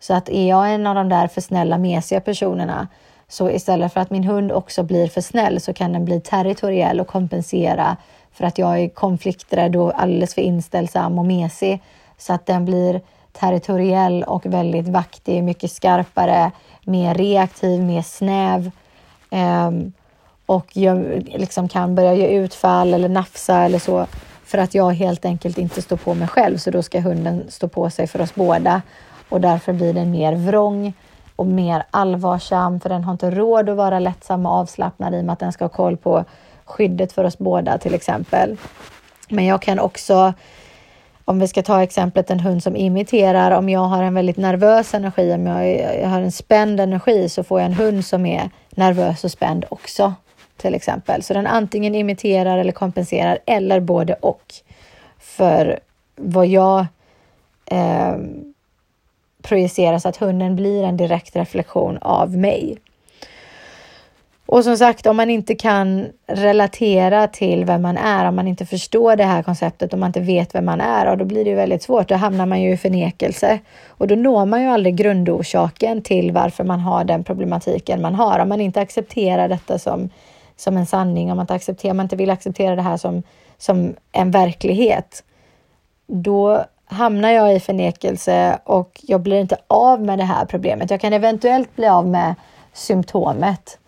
[0.00, 2.88] Så att är jag en av de där för snälla, mesiga personerna
[3.30, 7.00] så istället för att min hund också blir för snäll så kan den bli territoriell
[7.00, 7.96] och kompensera
[8.32, 11.82] för att jag är konflikträdd och alldeles för inställsam och mesig.
[12.18, 13.00] Så att den blir
[13.32, 16.50] territoriell och väldigt vaktig, mycket skarpare,
[16.84, 18.70] mer reaktiv, mer snäv.
[19.30, 19.92] Um,
[20.46, 24.06] och jag liksom kan börja ge utfall eller nafsa eller så
[24.44, 26.56] för att jag helt enkelt inte står på mig själv.
[26.58, 28.82] Så då ska hunden stå på sig för oss båda
[29.28, 30.92] och därför blir den mer vrång
[31.40, 35.24] och mer allvarsam för den har inte råd att vara lättsam och avslappnad i och
[35.24, 36.24] med att den ska ha koll på
[36.64, 38.56] skyddet för oss båda till exempel.
[39.28, 40.34] Men jag kan också,
[41.24, 44.94] om vi ska ta exemplet en hund som imiterar, om jag har en väldigt nervös
[44.94, 48.50] energi, om jag, jag har en spänd energi så får jag en hund som är
[48.70, 50.14] nervös och spänd också
[50.56, 51.22] till exempel.
[51.22, 54.54] Så den antingen imiterar eller kompenserar eller både och.
[55.18, 55.80] För
[56.16, 56.86] vad jag
[57.66, 58.16] eh,
[59.42, 62.78] projicerar så att hunden blir en direkt reflektion av mig.
[64.52, 68.66] Och som sagt, om man inte kan relatera till vem man är, om man inte
[68.66, 71.54] förstår det här konceptet, om man inte vet vem man är, och då blir det
[71.54, 72.08] väldigt svårt.
[72.08, 76.64] Då hamnar man ju i förnekelse och då når man ju aldrig grundorsaken till varför
[76.64, 78.38] man har den problematiken man har.
[78.38, 80.10] Om man inte accepterar detta som,
[80.56, 83.22] som en sanning, om man inte, accepterar, man inte vill acceptera det här som,
[83.58, 85.24] som en verklighet,
[86.06, 90.90] då hamnar jag i förnekelse och jag blir inte av med det här problemet.
[90.90, 92.34] Jag kan eventuellt bli av med
[92.72, 93.78] symptomet,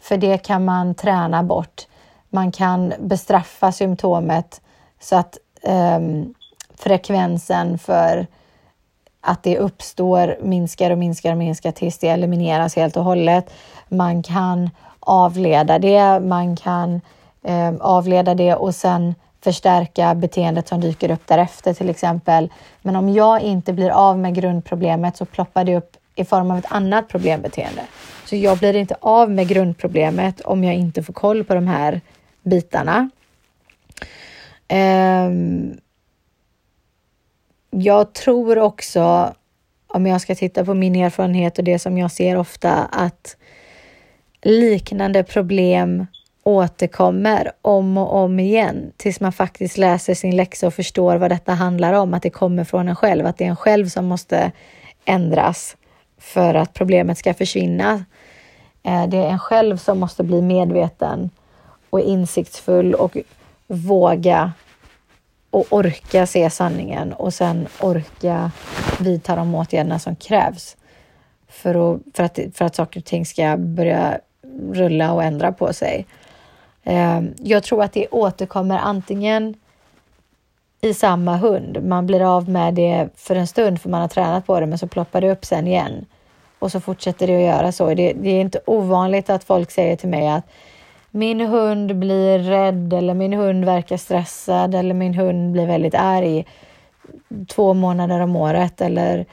[0.00, 1.86] för det kan man träna bort.
[2.28, 4.60] Man kan bestraffa symptomet
[5.00, 6.34] så att um,
[6.78, 8.26] frekvensen för
[9.20, 13.50] att det uppstår minskar och minskar och minskar tills det elimineras helt och hållet.
[13.88, 17.00] Man kan avleda det, man kan
[17.42, 19.14] eh, avleda det och sen
[19.46, 22.52] förstärka beteendet som dyker upp därefter till exempel.
[22.82, 26.58] Men om jag inte blir av med grundproblemet så ploppar det upp i form av
[26.58, 27.82] ett annat problembeteende.
[28.24, 32.00] Så jag blir inte av med grundproblemet om jag inte får koll på de här
[32.42, 33.10] bitarna.
[34.72, 35.80] Um,
[37.70, 39.34] jag tror också,
[39.86, 43.36] om jag ska titta på min erfarenhet och det som jag ser ofta, att
[44.42, 46.06] liknande problem
[46.46, 51.52] återkommer om och om igen tills man faktiskt läser sin läxa och förstår vad detta
[51.52, 54.52] handlar om, att det kommer från en själv, att det är en själv som måste
[55.04, 55.76] ändras
[56.18, 58.04] för att problemet ska försvinna.
[58.82, 61.30] Eh, det är en själv som måste bli medveten
[61.90, 63.16] och insiktsfull och
[63.66, 64.52] våga
[65.50, 68.50] och orka se sanningen och sen orka
[69.00, 70.76] vidta de åtgärderna som krävs
[71.48, 74.18] för att, för att, för att saker och ting ska börja
[74.72, 76.06] rulla och ändra på sig.
[76.86, 79.54] Ehm, jag tror att det återkommer antingen
[80.80, 81.84] i samma hund.
[81.84, 84.78] Man blir av med det för en stund för man har tränat på det, men
[84.78, 86.06] så ploppar det upp sen igen
[86.58, 87.94] och så fortsätter det att göra så.
[87.94, 90.44] Det, det är inte ovanligt att folk säger till mig att
[91.10, 96.46] min hund blir rädd eller min hund verkar stressad eller min hund blir väldigt arg
[97.48, 99.26] två månader om året eller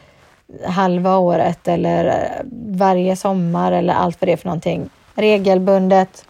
[0.66, 2.46] halva året eller eh,
[2.78, 4.90] varje sommar eller allt vad det är för någonting.
[5.16, 6.26] Regelbundet.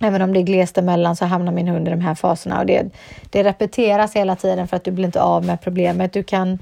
[0.00, 2.66] Även om det är glest emellan så hamnar min hund i de här faserna och
[2.66, 2.90] det,
[3.30, 6.12] det repeteras hela tiden för att du blir inte av med problemet.
[6.12, 6.58] Du kan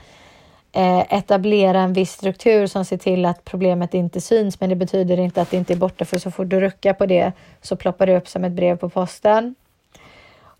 [0.76, 5.20] Eh, etablera en viss struktur som ser till att problemet inte syns, men det betyder
[5.20, 7.32] inte att det inte är borta, för så fort du ruckar på det
[7.62, 9.54] så ploppar det upp som ett brev på posten.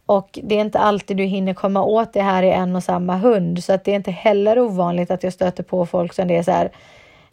[0.07, 3.17] Och det är inte alltid du hinner komma åt det här i en och samma
[3.17, 6.37] hund, så att det är inte heller ovanligt att jag stöter på folk som det
[6.37, 6.71] är så här.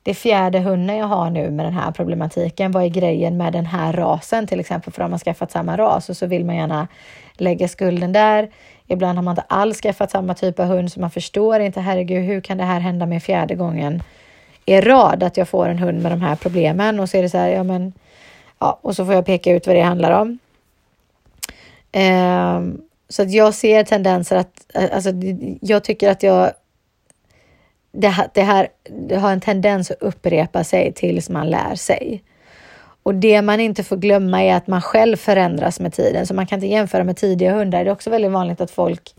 [0.03, 2.71] Det är fjärde hunden jag har nu med den här problematiken.
[2.71, 4.93] Vad är grejen med den här rasen till exempel?
[4.93, 6.87] För om man skaffat samma ras och så vill man gärna
[7.33, 8.49] lägga skulden där.
[8.87, 12.25] Ibland har man inte alls skaffat samma typ av hund så man förstår inte, herregud,
[12.25, 14.03] hur kan det här hända med fjärde gången
[14.65, 16.99] i rad att jag får en hund med de här problemen?
[16.99, 17.93] Och så är det så här, ja men,
[18.59, 20.39] ja, och så får jag peka ut vad det handlar om.
[21.95, 25.09] Um, så att jag ser tendenser att, alltså
[25.61, 26.51] jag tycker att jag
[27.93, 28.67] det, det här
[29.07, 32.23] det har en tendens att upprepa sig tills man lär sig.
[33.03, 36.47] Och det man inte får glömma är att man själv förändras med tiden, så man
[36.47, 37.83] kan inte jämföra med tidiga hundar.
[37.83, 39.15] Det är också väldigt vanligt att folk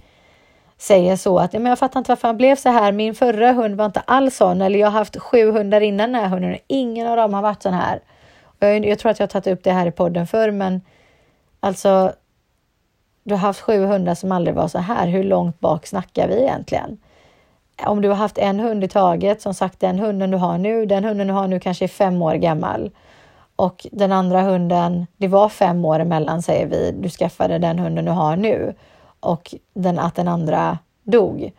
[0.78, 2.92] säger så att men jag fattar inte varför han blev så här.
[2.92, 6.22] Min förra hund var inte alls sån eller jag har haft sju hundar innan den
[6.22, 6.56] här hunden.
[6.66, 8.00] Ingen av dem har varit sån här.
[8.44, 10.80] Och jag, jag tror att jag har tagit upp det här i podden förr, men
[11.60, 12.12] alltså.
[13.26, 15.06] Du har haft sju hundar som aldrig var så här.
[15.06, 16.98] Hur långt bak snackar vi egentligen?
[17.82, 20.86] Om du har haft en hund i taget, som sagt den hunden du har nu,
[20.86, 22.90] den hunden du har nu kanske är fem år gammal
[23.56, 28.04] och den andra hunden, det var fem år emellan säger vi, du skaffade den hunden
[28.04, 28.74] du har nu
[29.20, 31.52] och den, att den andra dog.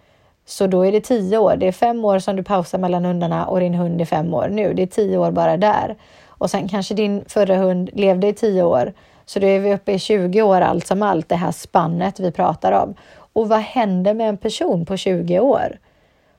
[0.45, 1.55] Så då är det tio år.
[1.55, 4.47] Det är fem år som du pausar mellan hundarna och din hund är fem år
[4.51, 4.73] nu.
[4.73, 5.95] Det är tio år bara där.
[6.27, 8.93] Och sen kanske din förra hund levde i tio år.
[9.25, 12.31] Så då är vi uppe i 20 år allt som allt, det här spannet vi
[12.31, 12.95] pratar om.
[13.33, 15.77] Och vad händer med en person på 20 år?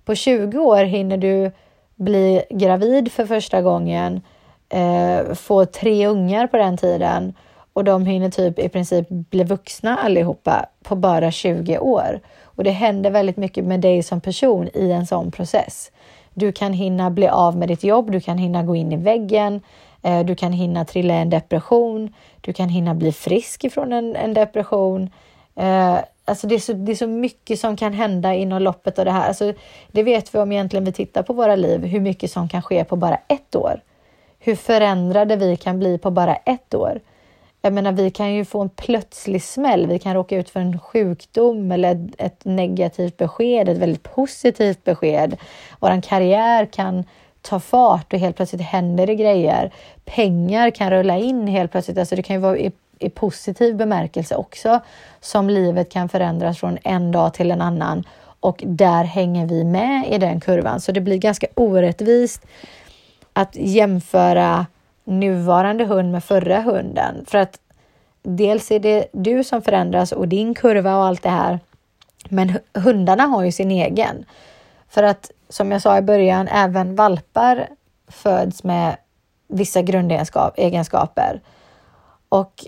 [0.07, 1.51] På 20 år hinner du
[1.97, 4.21] bli gravid för första gången,
[4.69, 7.35] eh, få tre ungar på den tiden
[7.73, 12.21] och de hinner typ i princip bli vuxna allihopa på bara 20 år.
[12.45, 15.91] Och det händer väldigt mycket med dig som person i en sån process.
[16.35, 19.61] Du kan hinna bli av med ditt jobb, du kan hinna gå in i väggen,
[20.03, 24.17] eh, du kan hinna trilla i en depression, du kan hinna bli frisk ifrån en,
[24.17, 25.11] en depression.
[25.55, 29.05] Eh, alltså det är, så, det är så mycket som kan hända inom loppet av
[29.05, 29.29] det här.
[29.29, 29.53] Alltså
[29.93, 32.85] det vet vi om egentligen vi tittar på våra liv, hur mycket som kan ske
[32.85, 33.81] på bara ett år
[34.47, 37.01] hur förändrade vi kan bli på bara ett år.
[37.63, 39.87] Jag menar, vi kan ju få en plötslig smäll.
[39.87, 45.37] Vi kan råka ut för en sjukdom eller ett negativt besked, ett väldigt positivt besked.
[45.81, 47.05] Vår karriär kan
[47.43, 49.73] ta fart och helt plötsligt händer det grejer.
[50.05, 51.99] Pengar kan rulla in helt plötsligt.
[51.99, 52.57] Alltså det kan ju vara
[52.99, 54.81] i, positiv bemärkelse också
[55.21, 58.05] som livet kan förändras från en dag till en annan
[58.41, 60.81] och där hänger vi med i den kurvan.
[60.81, 62.47] Så det blir ganska orättvist
[63.33, 64.67] att jämföra
[65.05, 67.25] nuvarande hund med förra hunden.
[67.27, 67.59] För att
[68.23, 71.61] dels är det du som förändras och din kurva och allt det här.
[72.29, 74.25] Men hundarna har ju sin egen.
[74.89, 77.69] För att som jag sa i början, även valpar
[78.09, 78.97] föds med
[79.49, 81.41] vissa grundegenskaper.
[82.29, 82.67] Och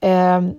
[0.00, 0.54] Ehm,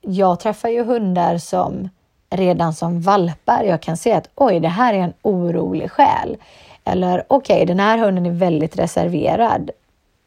[0.00, 1.88] jag träffar ju hundar som
[2.30, 6.36] redan som valpar, jag kan se att oj, det här är en orolig själ.
[6.84, 9.70] Eller okej, okay, den här hunden är väldigt reserverad,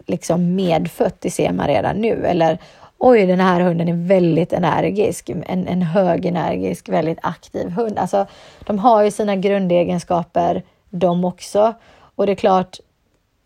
[0.06, 2.26] liksom medfött, det ser man redan nu.
[2.26, 2.58] Eller
[2.98, 8.00] oj, den här hunden är väldigt energisk, en, en högenergisk, väldigt aktiv hund.
[8.00, 8.26] Alltså,
[8.66, 11.74] de har ju sina grundegenskaper de också.
[12.16, 12.80] Och det är klart,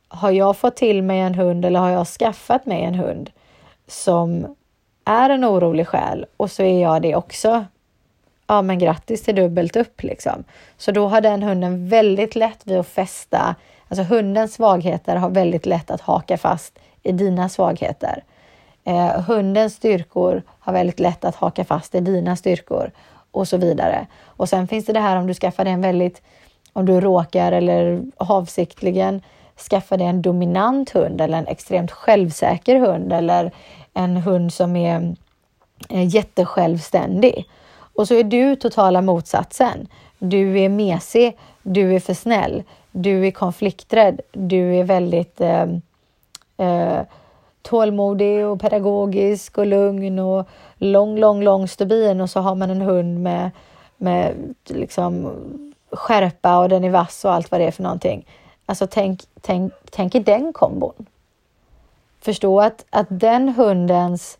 [0.07, 3.29] har jag fått till mig en hund eller har jag skaffat mig en hund
[3.87, 4.55] som
[5.05, 7.65] är en orolig själ och så är jag det också.
[8.47, 10.43] Ja, men grattis till dubbelt upp liksom.
[10.77, 13.55] Så då har den hunden väldigt lätt vid att fästa.
[13.87, 18.23] Alltså hundens svagheter har väldigt lätt att haka fast i dina svagheter.
[18.83, 22.91] Eh, hundens styrkor har väldigt lätt att haka fast i dina styrkor
[23.31, 24.07] och så vidare.
[24.25, 26.21] Och sen finns det det här om du skaffar dig en väldigt,
[26.73, 29.21] om du råkar eller avsiktligen
[29.69, 33.51] skaffa dig en dominant hund eller en extremt självsäker hund eller
[33.93, 35.15] en hund som är
[35.89, 37.49] eh, jättesjälvständig.
[37.93, 39.87] Och så är du totala motsatsen.
[40.19, 45.65] Du är mesig, du är för snäll, du är konflikträdd, du är väldigt eh,
[46.57, 47.01] eh,
[47.61, 52.81] tålmodig och pedagogisk och lugn och lång, lång, lång stubin och så har man en
[52.81, 53.51] hund med,
[53.97, 55.31] med liksom
[55.91, 58.25] skärpa och den är vass och allt vad det är för någonting.
[58.65, 61.05] Alltså tänk, tänk, tänk i den kombon.
[62.21, 64.37] Förstå att, att den hundens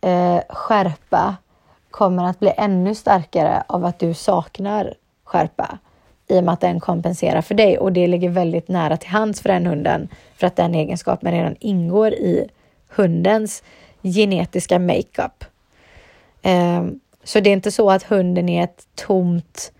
[0.00, 1.36] eh, skärpa
[1.90, 4.94] kommer att bli ännu starkare av att du saknar
[5.24, 5.78] skärpa
[6.28, 9.40] i och med att den kompenserar för dig och det ligger väldigt nära till hands
[9.40, 12.48] för den hunden för att den egenskapen redan ingår i
[12.88, 13.62] hundens
[14.02, 15.44] genetiska makeup.
[16.42, 16.86] Eh,
[17.24, 19.72] så det är inte så att hunden är ett tomt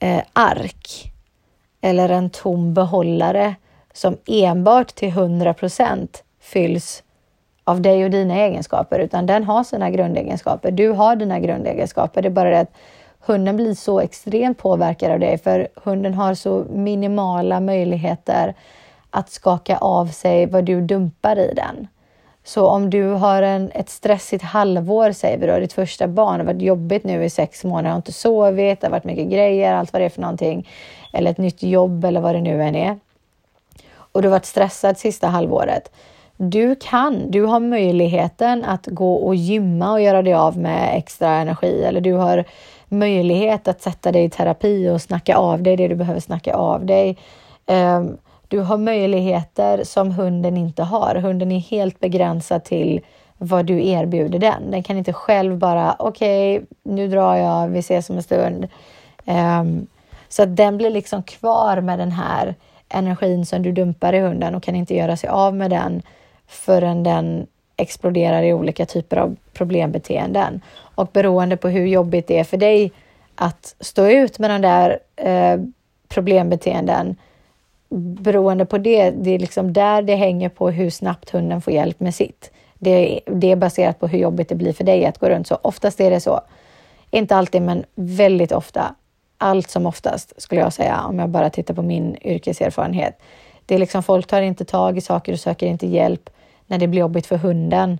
[0.00, 1.12] eh, ark
[1.80, 3.54] eller en tom behållare
[3.92, 5.54] som enbart till 100
[6.42, 7.02] fylls
[7.64, 10.70] av dig och dina egenskaper, utan den har sina grundegenskaper.
[10.70, 12.22] Du har dina grundegenskaper.
[12.22, 12.72] Det är bara det att
[13.20, 18.54] hunden blir så extremt påverkad av dig, för hunden har så minimala möjligheter
[19.10, 21.88] att skaka av sig vad du dumpar i den.
[22.44, 26.46] Så om du har en, ett stressigt halvår, säger vi då, ditt första barn, har
[26.46, 29.92] varit jobbigt nu i sex månader, har inte sovit, det har varit mycket grejer, allt
[29.92, 30.68] vad det är för någonting,
[31.12, 32.98] eller ett nytt jobb eller vad det nu än är.
[33.94, 35.90] Och du har varit stressad sista halvåret.
[36.44, 41.28] Du kan, du har möjligheten att gå och gymma och göra dig av med extra
[41.28, 42.44] energi eller du har
[42.88, 46.86] möjlighet att sätta dig i terapi och snacka av dig det du behöver snacka av
[46.86, 47.18] dig.
[47.66, 48.16] Ehm,
[48.48, 51.14] du har möjligheter som hunden inte har.
[51.14, 53.00] Hunden är helt begränsad till
[53.38, 54.70] vad du erbjuder den.
[54.70, 58.68] Den kan inte själv bara, okej, okay, nu drar jag, vi ses om en stund.
[59.24, 59.86] Um,
[60.28, 62.54] så att den blir liksom kvar med den här
[62.88, 66.02] energin som du dumpar i hunden och kan inte göra sig av med den
[66.52, 67.46] förrän den
[67.76, 70.60] exploderar i olika typer av problembeteenden.
[70.94, 72.92] Och beroende på hur jobbigt det är för dig
[73.34, 75.60] att stå ut med de där eh,
[76.08, 77.16] problembeteenden
[77.94, 82.00] beroende på det, det är liksom där det hänger på hur snabbt hunden får hjälp
[82.00, 82.50] med sitt.
[82.78, 85.58] Det, det är baserat på hur jobbigt det blir för dig att gå runt så.
[85.62, 86.40] Oftast är det så.
[87.10, 88.94] Inte alltid, men väldigt ofta.
[89.38, 93.18] Allt som oftast skulle jag säga om jag bara tittar på min yrkeserfarenhet.
[93.66, 96.30] Det är liksom folk tar inte tag i saker och söker inte hjälp
[96.66, 97.98] när det blir jobbigt för hunden.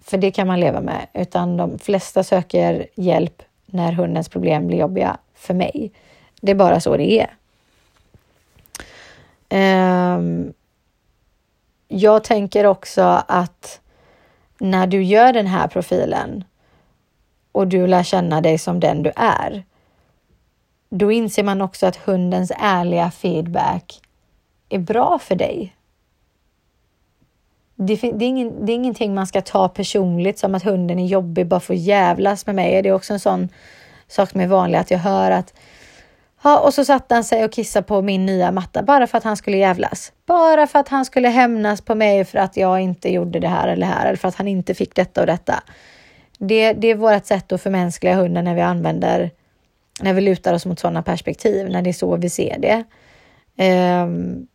[0.00, 4.78] För det kan man leva med, utan de flesta söker hjälp när hundens problem blir
[4.78, 5.92] jobbiga för mig.
[6.40, 7.34] Det är bara så det är.
[10.16, 10.52] Um,
[11.88, 13.80] jag tänker också att
[14.58, 16.44] när du gör den här profilen
[17.52, 19.64] och du lär känna dig som den du är,
[20.88, 24.00] då inser man också att hundens ärliga feedback
[24.68, 25.76] är bra för dig.
[27.76, 31.06] Det, det, är ingen, det är ingenting man ska ta personligt som att hunden är
[31.06, 32.82] jobbig bara för att jävlas med mig.
[32.82, 33.48] Det är också en sån
[34.08, 35.54] sak som är vanlig att jag hör att
[36.44, 39.24] Ja, och så satte han sig och kissade på min nya matta bara för att
[39.24, 40.12] han skulle jävlas.
[40.26, 43.68] Bara för att han skulle hämnas på mig för att jag inte gjorde det här
[43.68, 45.62] eller det här eller för att han inte fick detta och detta.
[46.38, 49.30] Det, det är vårt sätt att förmänskliga hunden när vi använder,
[50.00, 52.84] när vi lutar oss mot sådana perspektiv, när det är så vi ser det.
[54.02, 54.46] Um,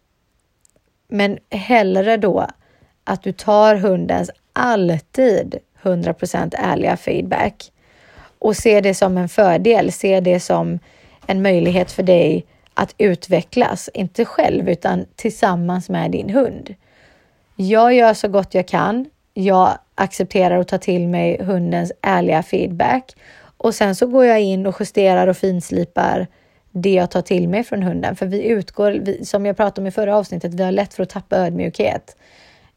[1.07, 2.47] men hellre då
[3.07, 7.71] att du tar hundens alltid 100% ärliga feedback
[8.39, 10.79] och ser det som en fördel, ser det som
[11.27, 16.75] en möjlighet för dig att utvecklas, inte själv utan tillsammans med din hund.
[17.55, 19.05] Jag gör så gott jag kan.
[19.33, 23.15] Jag accepterar och tar till mig hundens ärliga feedback
[23.57, 26.27] och sen så går jag in och justerar och finslipar
[26.71, 28.15] det jag tar till mig från hunden.
[28.15, 31.09] För vi utgår, som jag pratade om i förra avsnittet, vi har lätt för att
[31.09, 32.15] tappa ödmjukhet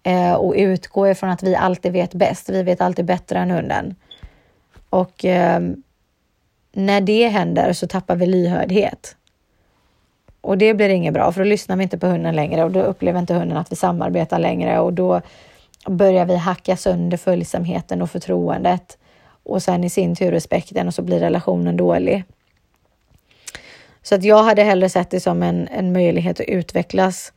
[0.02, 2.48] eh, och utgå ifrån att vi alltid vet bäst.
[2.48, 3.94] Vi vet alltid bättre än hunden.
[4.90, 5.60] Och eh,
[6.72, 9.16] när det händer så tappar vi lyhördhet.
[10.40, 12.82] Och det blir inget bra, för då lyssnar vi inte på hunden längre och då
[12.82, 15.20] upplever inte hunden att vi samarbetar längre och då
[15.86, 18.98] börjar vi hacka sönder följsamheten och förtroendet
[19.42, 22.24] och sen i sin tur respekten och så blir relationen dålig.
[24.02, 27.32] Så att jag hade hellre sett det som en, en möjlighet att utvecklas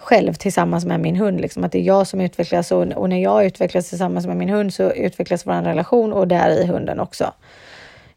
[0.00, 1.40] själv tillsammans med min hund.
[1.40, 1.64] Liksom.
[1.64, 4.74] Att det är jag som utvecklas och, och, när jag utvecklas tillsammans med min hund
[4.74, 7.32] så utvecklas vår relation och där i hunden också.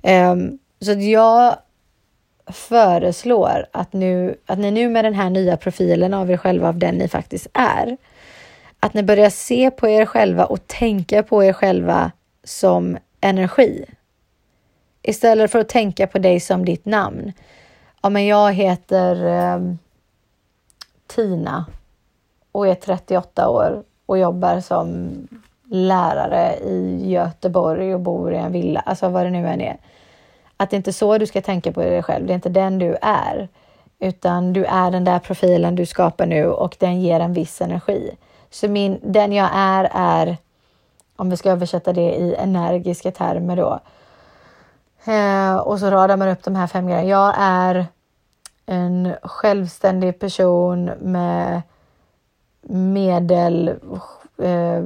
[0.02, 1.56] Um, så att jag
[2.48, 6.78] föreslår att, nu, att ni nu med den här nya profilen av er själva, av
[6.78, 7.98] den ni faktiskt är,
[8.80, 12.12] att ni börjar se på er själva och tänka på er själva
[12.44, 13.86] som energi.
[15.02, 17.34] Istället för att tänka på dig som ditt namn.
[18.02, 19.26] Ja, men jag heter
[19.56, 19.78] um,
[21.16, 21.66] Tina
[22.52, 25.12] och är 38 år och jobbar som
[25.64, 29.78] lärare i Göteborg och bor i en villa, alltså vad det nu än är.
[30.58, 32.80] Att det inte är så du ska tänka på dig själv, det är inte den
[32.80, 33.50] du är,
[34.00, 38.12] utan du är den där profilen du skapar nu och den ger en viss energi.
[38.50, 40.38] Så min, den jag är är,
[41.16, 43.80] om vi ska översätta det i energiska termer då,
[45.12, 47.10] eh, och så radar man upp de här fem grejerna.
[47.10, 47.86] Jag är
[48.66, 51.62] en självständig person med
[52.70, 53.68] medel
[54.44, 54.84] eh,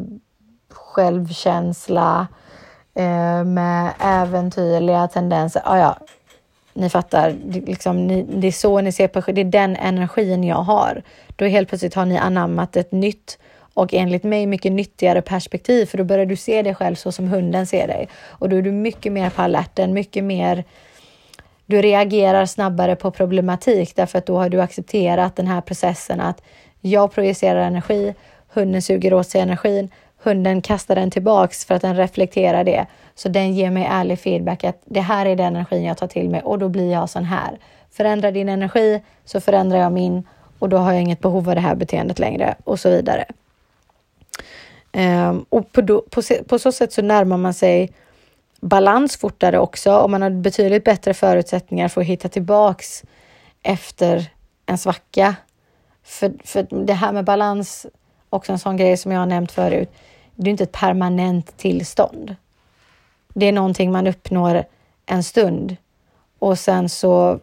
[0.70, 2.28] självkänsla,
[2.96, 5.62] eh, med äventyrliga tendenser.
[5.66, 5.98] Ah, ja,
[6.74, 10.44] ni fattar, det, liksom, ni, det är så ni ser på det är den energin
[10.44, 11.04] jag har.
[11.36, 13.38] Då helt plötsligt har ni anammat ett nytt
[13.74, 17.28] och enligt mig mycket nyttigare perspektiv för då börjar du se dig själv så som
[17.28, 20.64] hunden ser dig och då är du mycket mer på alerten, mycket mer
[21.68, 26.42] du reagerar snabbare på problematik därför att då har du accepterat den här processen att
[26.82, 28.16] jag projicerar energi,
[28.48, 29.90] hunden suger åt sig energin,
[30.24, 32.86] hunden kastar den tillbaks för att den reflekterar det.
[33.16, 36.30] Så den ger mig ärlig feedback att det här är den energin jag tar till
[36.30, 37.58] mig och då blir jag sån här.
[37.92, 40.24] Förändra din energi så förändrar jag min
[40.60, 43.26] och då har jag inget behov av det här beteendet längre och så vidare.
[44.94, 47.92] Um, och på, på, på, så sätt så närmar man sig
[48.62, 53.04] balans fortare också och man har betydligt bättre förutsättningar för att hitta tillbaks
[53.64, 54.32] efter
[54.66, 55.36] en svacka.
[56.04, 57.86] För, för det här med balans,
[58.30, 59.92] också en sån grej som jag har nämnt förut,
[60.36, 62.36] det är inte ett permanent tillstånd.
[63.34, 64.64] Det är någonting man uppnår
[65.06, 65.76] en stund
[66.40, 67.40] och sen så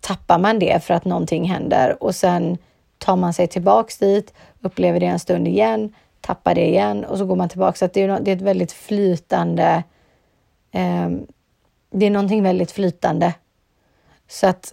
[0.00, 2.58] tappar man det för att någonting händer och sen
[2.98, 5.94] tar man sig tillbaks dit, upplever det en stund igen,
[6.26, 7.76] tappar det igen och så går man tillbaka.
[7.76, 9.82] Så det, är, det är ett väldigt flytande.
[10.72, 11.10] Eh,
[11.90, 13.34] det är någonting väldigt flytande.
[14.28, 14.72] Så att,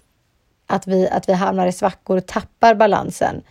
[0.67, 3.41] att, vi, att vi hamnar i svackor och tappar balansen.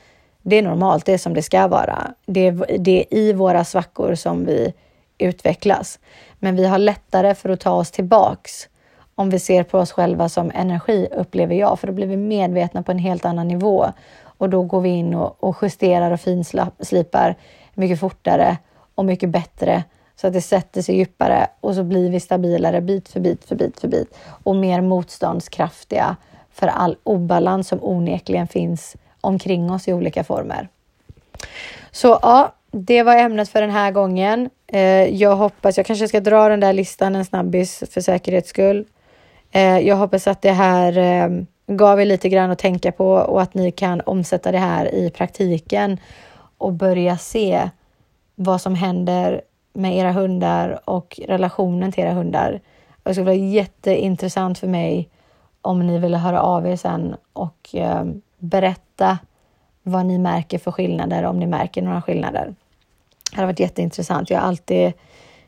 [0.42, 2.14] Det är normalt, det är som det ska vara.
[2.26, 4.74] Det är, det är i våra svackor som vi
[5.18, 5.98] utvecklas.
[6.38, 8.68] Men vi har lättare för att ta oss tillbaks
[9.14, 12.82] om vi ser på oss själva som energi, upplever jag, för då blir vi medvetna
[12.82, 13.86] på en helt annan nivå
[14.24, 17.36] och då går vi in och, och justerar och finslipar
[17.74, 18.56] mycket fortare
[18.94, 19.84] och mycket bättre
[20.16, 23.56] så att det sätter sig djupare och så blir vi stabilare bit för bit för
[23.56, 24.14] bit för bit
[24.44, 26.16] och mer motståndskraftiga
[26.52, 30.68] för all obalans som onekligen finns omkring oss i olika former.
[31.90, 34.50] Så ja, det var ämnet för den här gången.
[34.66, 34.82] Eh,
[35.16, 38.84] jag hoppas, jag kanske ska dra den där listan en snabbis för säkerhets skull.
[39.50, 43.42] Eh, jag hoppas att det här eh, gav er lite grann att tänka på och
[43.42, 45.98] att ni kan omsätta det här i praktiken
[46.62, 47.70] och börja se
[48.34, 49.42] vad som händer
[49.72, 52.60] med era hundar och relationen till era hundar.
[53.02, 55.08] Det skulle vara jätteintressant för mig
[55.62, 58.04] om ni vill höra av er sen och eh,
[58.38, 59.18] berätta
[59.82, 62.54] vad ni märker för skillnader, om ni märker några skillnader.
[63.30, 64.30] Det hade varit jätteintressant.
[64.30, 64.92] Jag är alltid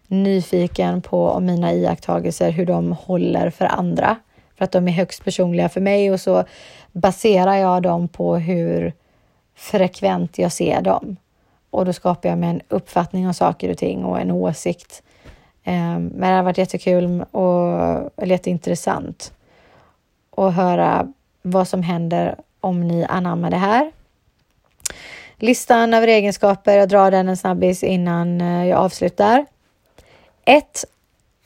[0.09, 4.17] nyfiken på om mina iakttagelser, hur de håller för andra.
[4.59, 6.45] För att de är högst personliga för mig och så
[6.93, 8.93] baserar jag dem på hur
[9.55, 11.17] frekvent jag ser dem.
[11.71, 15.03] Och då skapar jag mig en uppfattning om saker och ting och en åsikt.
[15.65, 17.73] Ehm, men det har varit jättekul och
[18.17, 19.33] eller jätteintressant
[20.37, 23.93] att höra vad som händer om ni anammar det här.
[25.37, 29.47] Listan över egenskaper, jag drar den en snabbis innan eh, jag avslutar.
[30.45, 30.85] 1.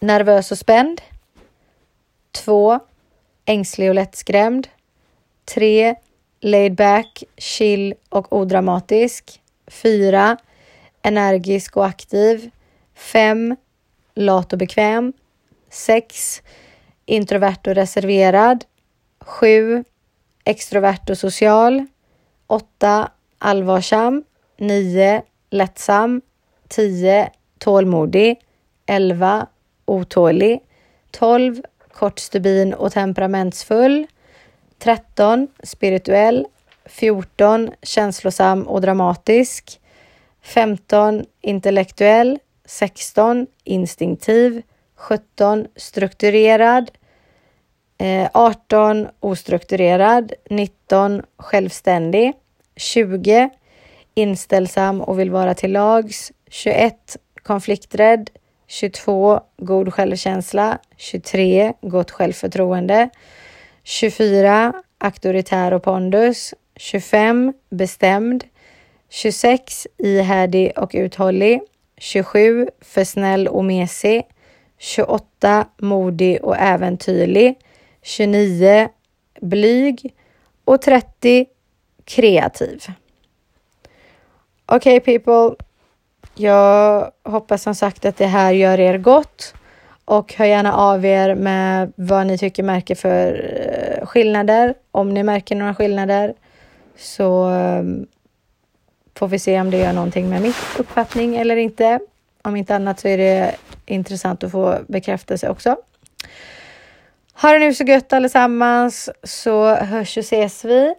[0.00, 1.00] Nervös och spänd.
[2.32, 2.80] 2.
[3.44, 4.68] Ängslig och lättskrämd.
[5.54, 5.94] 3
[6.40, 9.40] laid back, chill och odramatisk.
[9.66, 10.36] 4.
[11.02, 12.50] Energisk och aktiv.
[12.94, 13.56] 5.
[14.14, 15.12] Lat och bekväm.
[15.70, 16.42] 6.
[17.06, 18.64] Introvert och reserverad.
[19.20, 19.84] 7.
[20.44, 21.86] Extrovert och social.
[22.46, 23.10] 8.
[23.38, 24.24] Allvarsam.
[24.58, 25.22] 9.
[25.50, 26.20] Lättsam.
[26.68, 27.30] 10.
[27.58, 28.40] Tålmodig.
[28.86, 29.46] 11.
[29.84, 30.60] Otålig.
[31.10, 31.62] 12.
[31.92, 34.06] Kort stubin och temperamentsfull.
[34.78, 36.46] 13 spirituell,
[36.84, 39.80] 14 känslosam och dramatisk,
[40.42, 44.62] 15 intellektuell, 16 instinktiv,
[44.96, 46.90] 17 strukturerad,
[47.98, 52.32] eh, 18 ostrukturerad, 19 självständig,
[52.76, 53.50] 20
[54.14, 58.30] inställsam och vill vara till lags, 21 konflikträdd,
[58.66, 63.08] 22 god självkänsla, 23 gott självförtroende,
[63.88, 68.44] 24 auktoritär och pondus, 25 bestämd,
[69.08, 71.60] 26 ihärdig och uthållig,
[71.96, 74.22] 27 för snäll och mesig,
[74.78, 77.58] 28 modig och äventyrlig,
[78.02, 78.88] 29
[79.40, 80.14] blyg.
[80.64, 81.46] Och 30
[82.04, 82.84] kreativ.
[84.66, 85.64] Okej okay, people,
[86.34, 89.54] jag hoppas som sagt att det här gör er gott
[90.08, 93.50] och hör gärna av er med vad ni tycker märker för
[94.00, 94.74] eh, skillnader.
[94.90, 96.34] Om ni märker några skillnader
[96.96, 98.06] så ehm,
[99.14, 102.00] får vi se om det gör någonting med min uppfattning eller inte.
[102.42, 103.54] Om inte annat så är det
[103.86, 105.76] intressant att få bekräftelse också.
[107.42, 110.94] Ha det nu så gött allesammans så hörs och ses vi.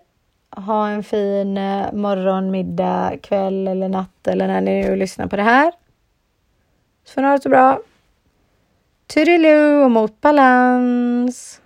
[0.55, 5.35] Ha en fin eh, morgon, middag, kväll eller natt eller när ni nu lyssnar på
[5.35, 5.71] det här.
[7.05, 7.79] Så får ni ha det så bra.
[9.13, 11.61] Toodiloo och mot balans!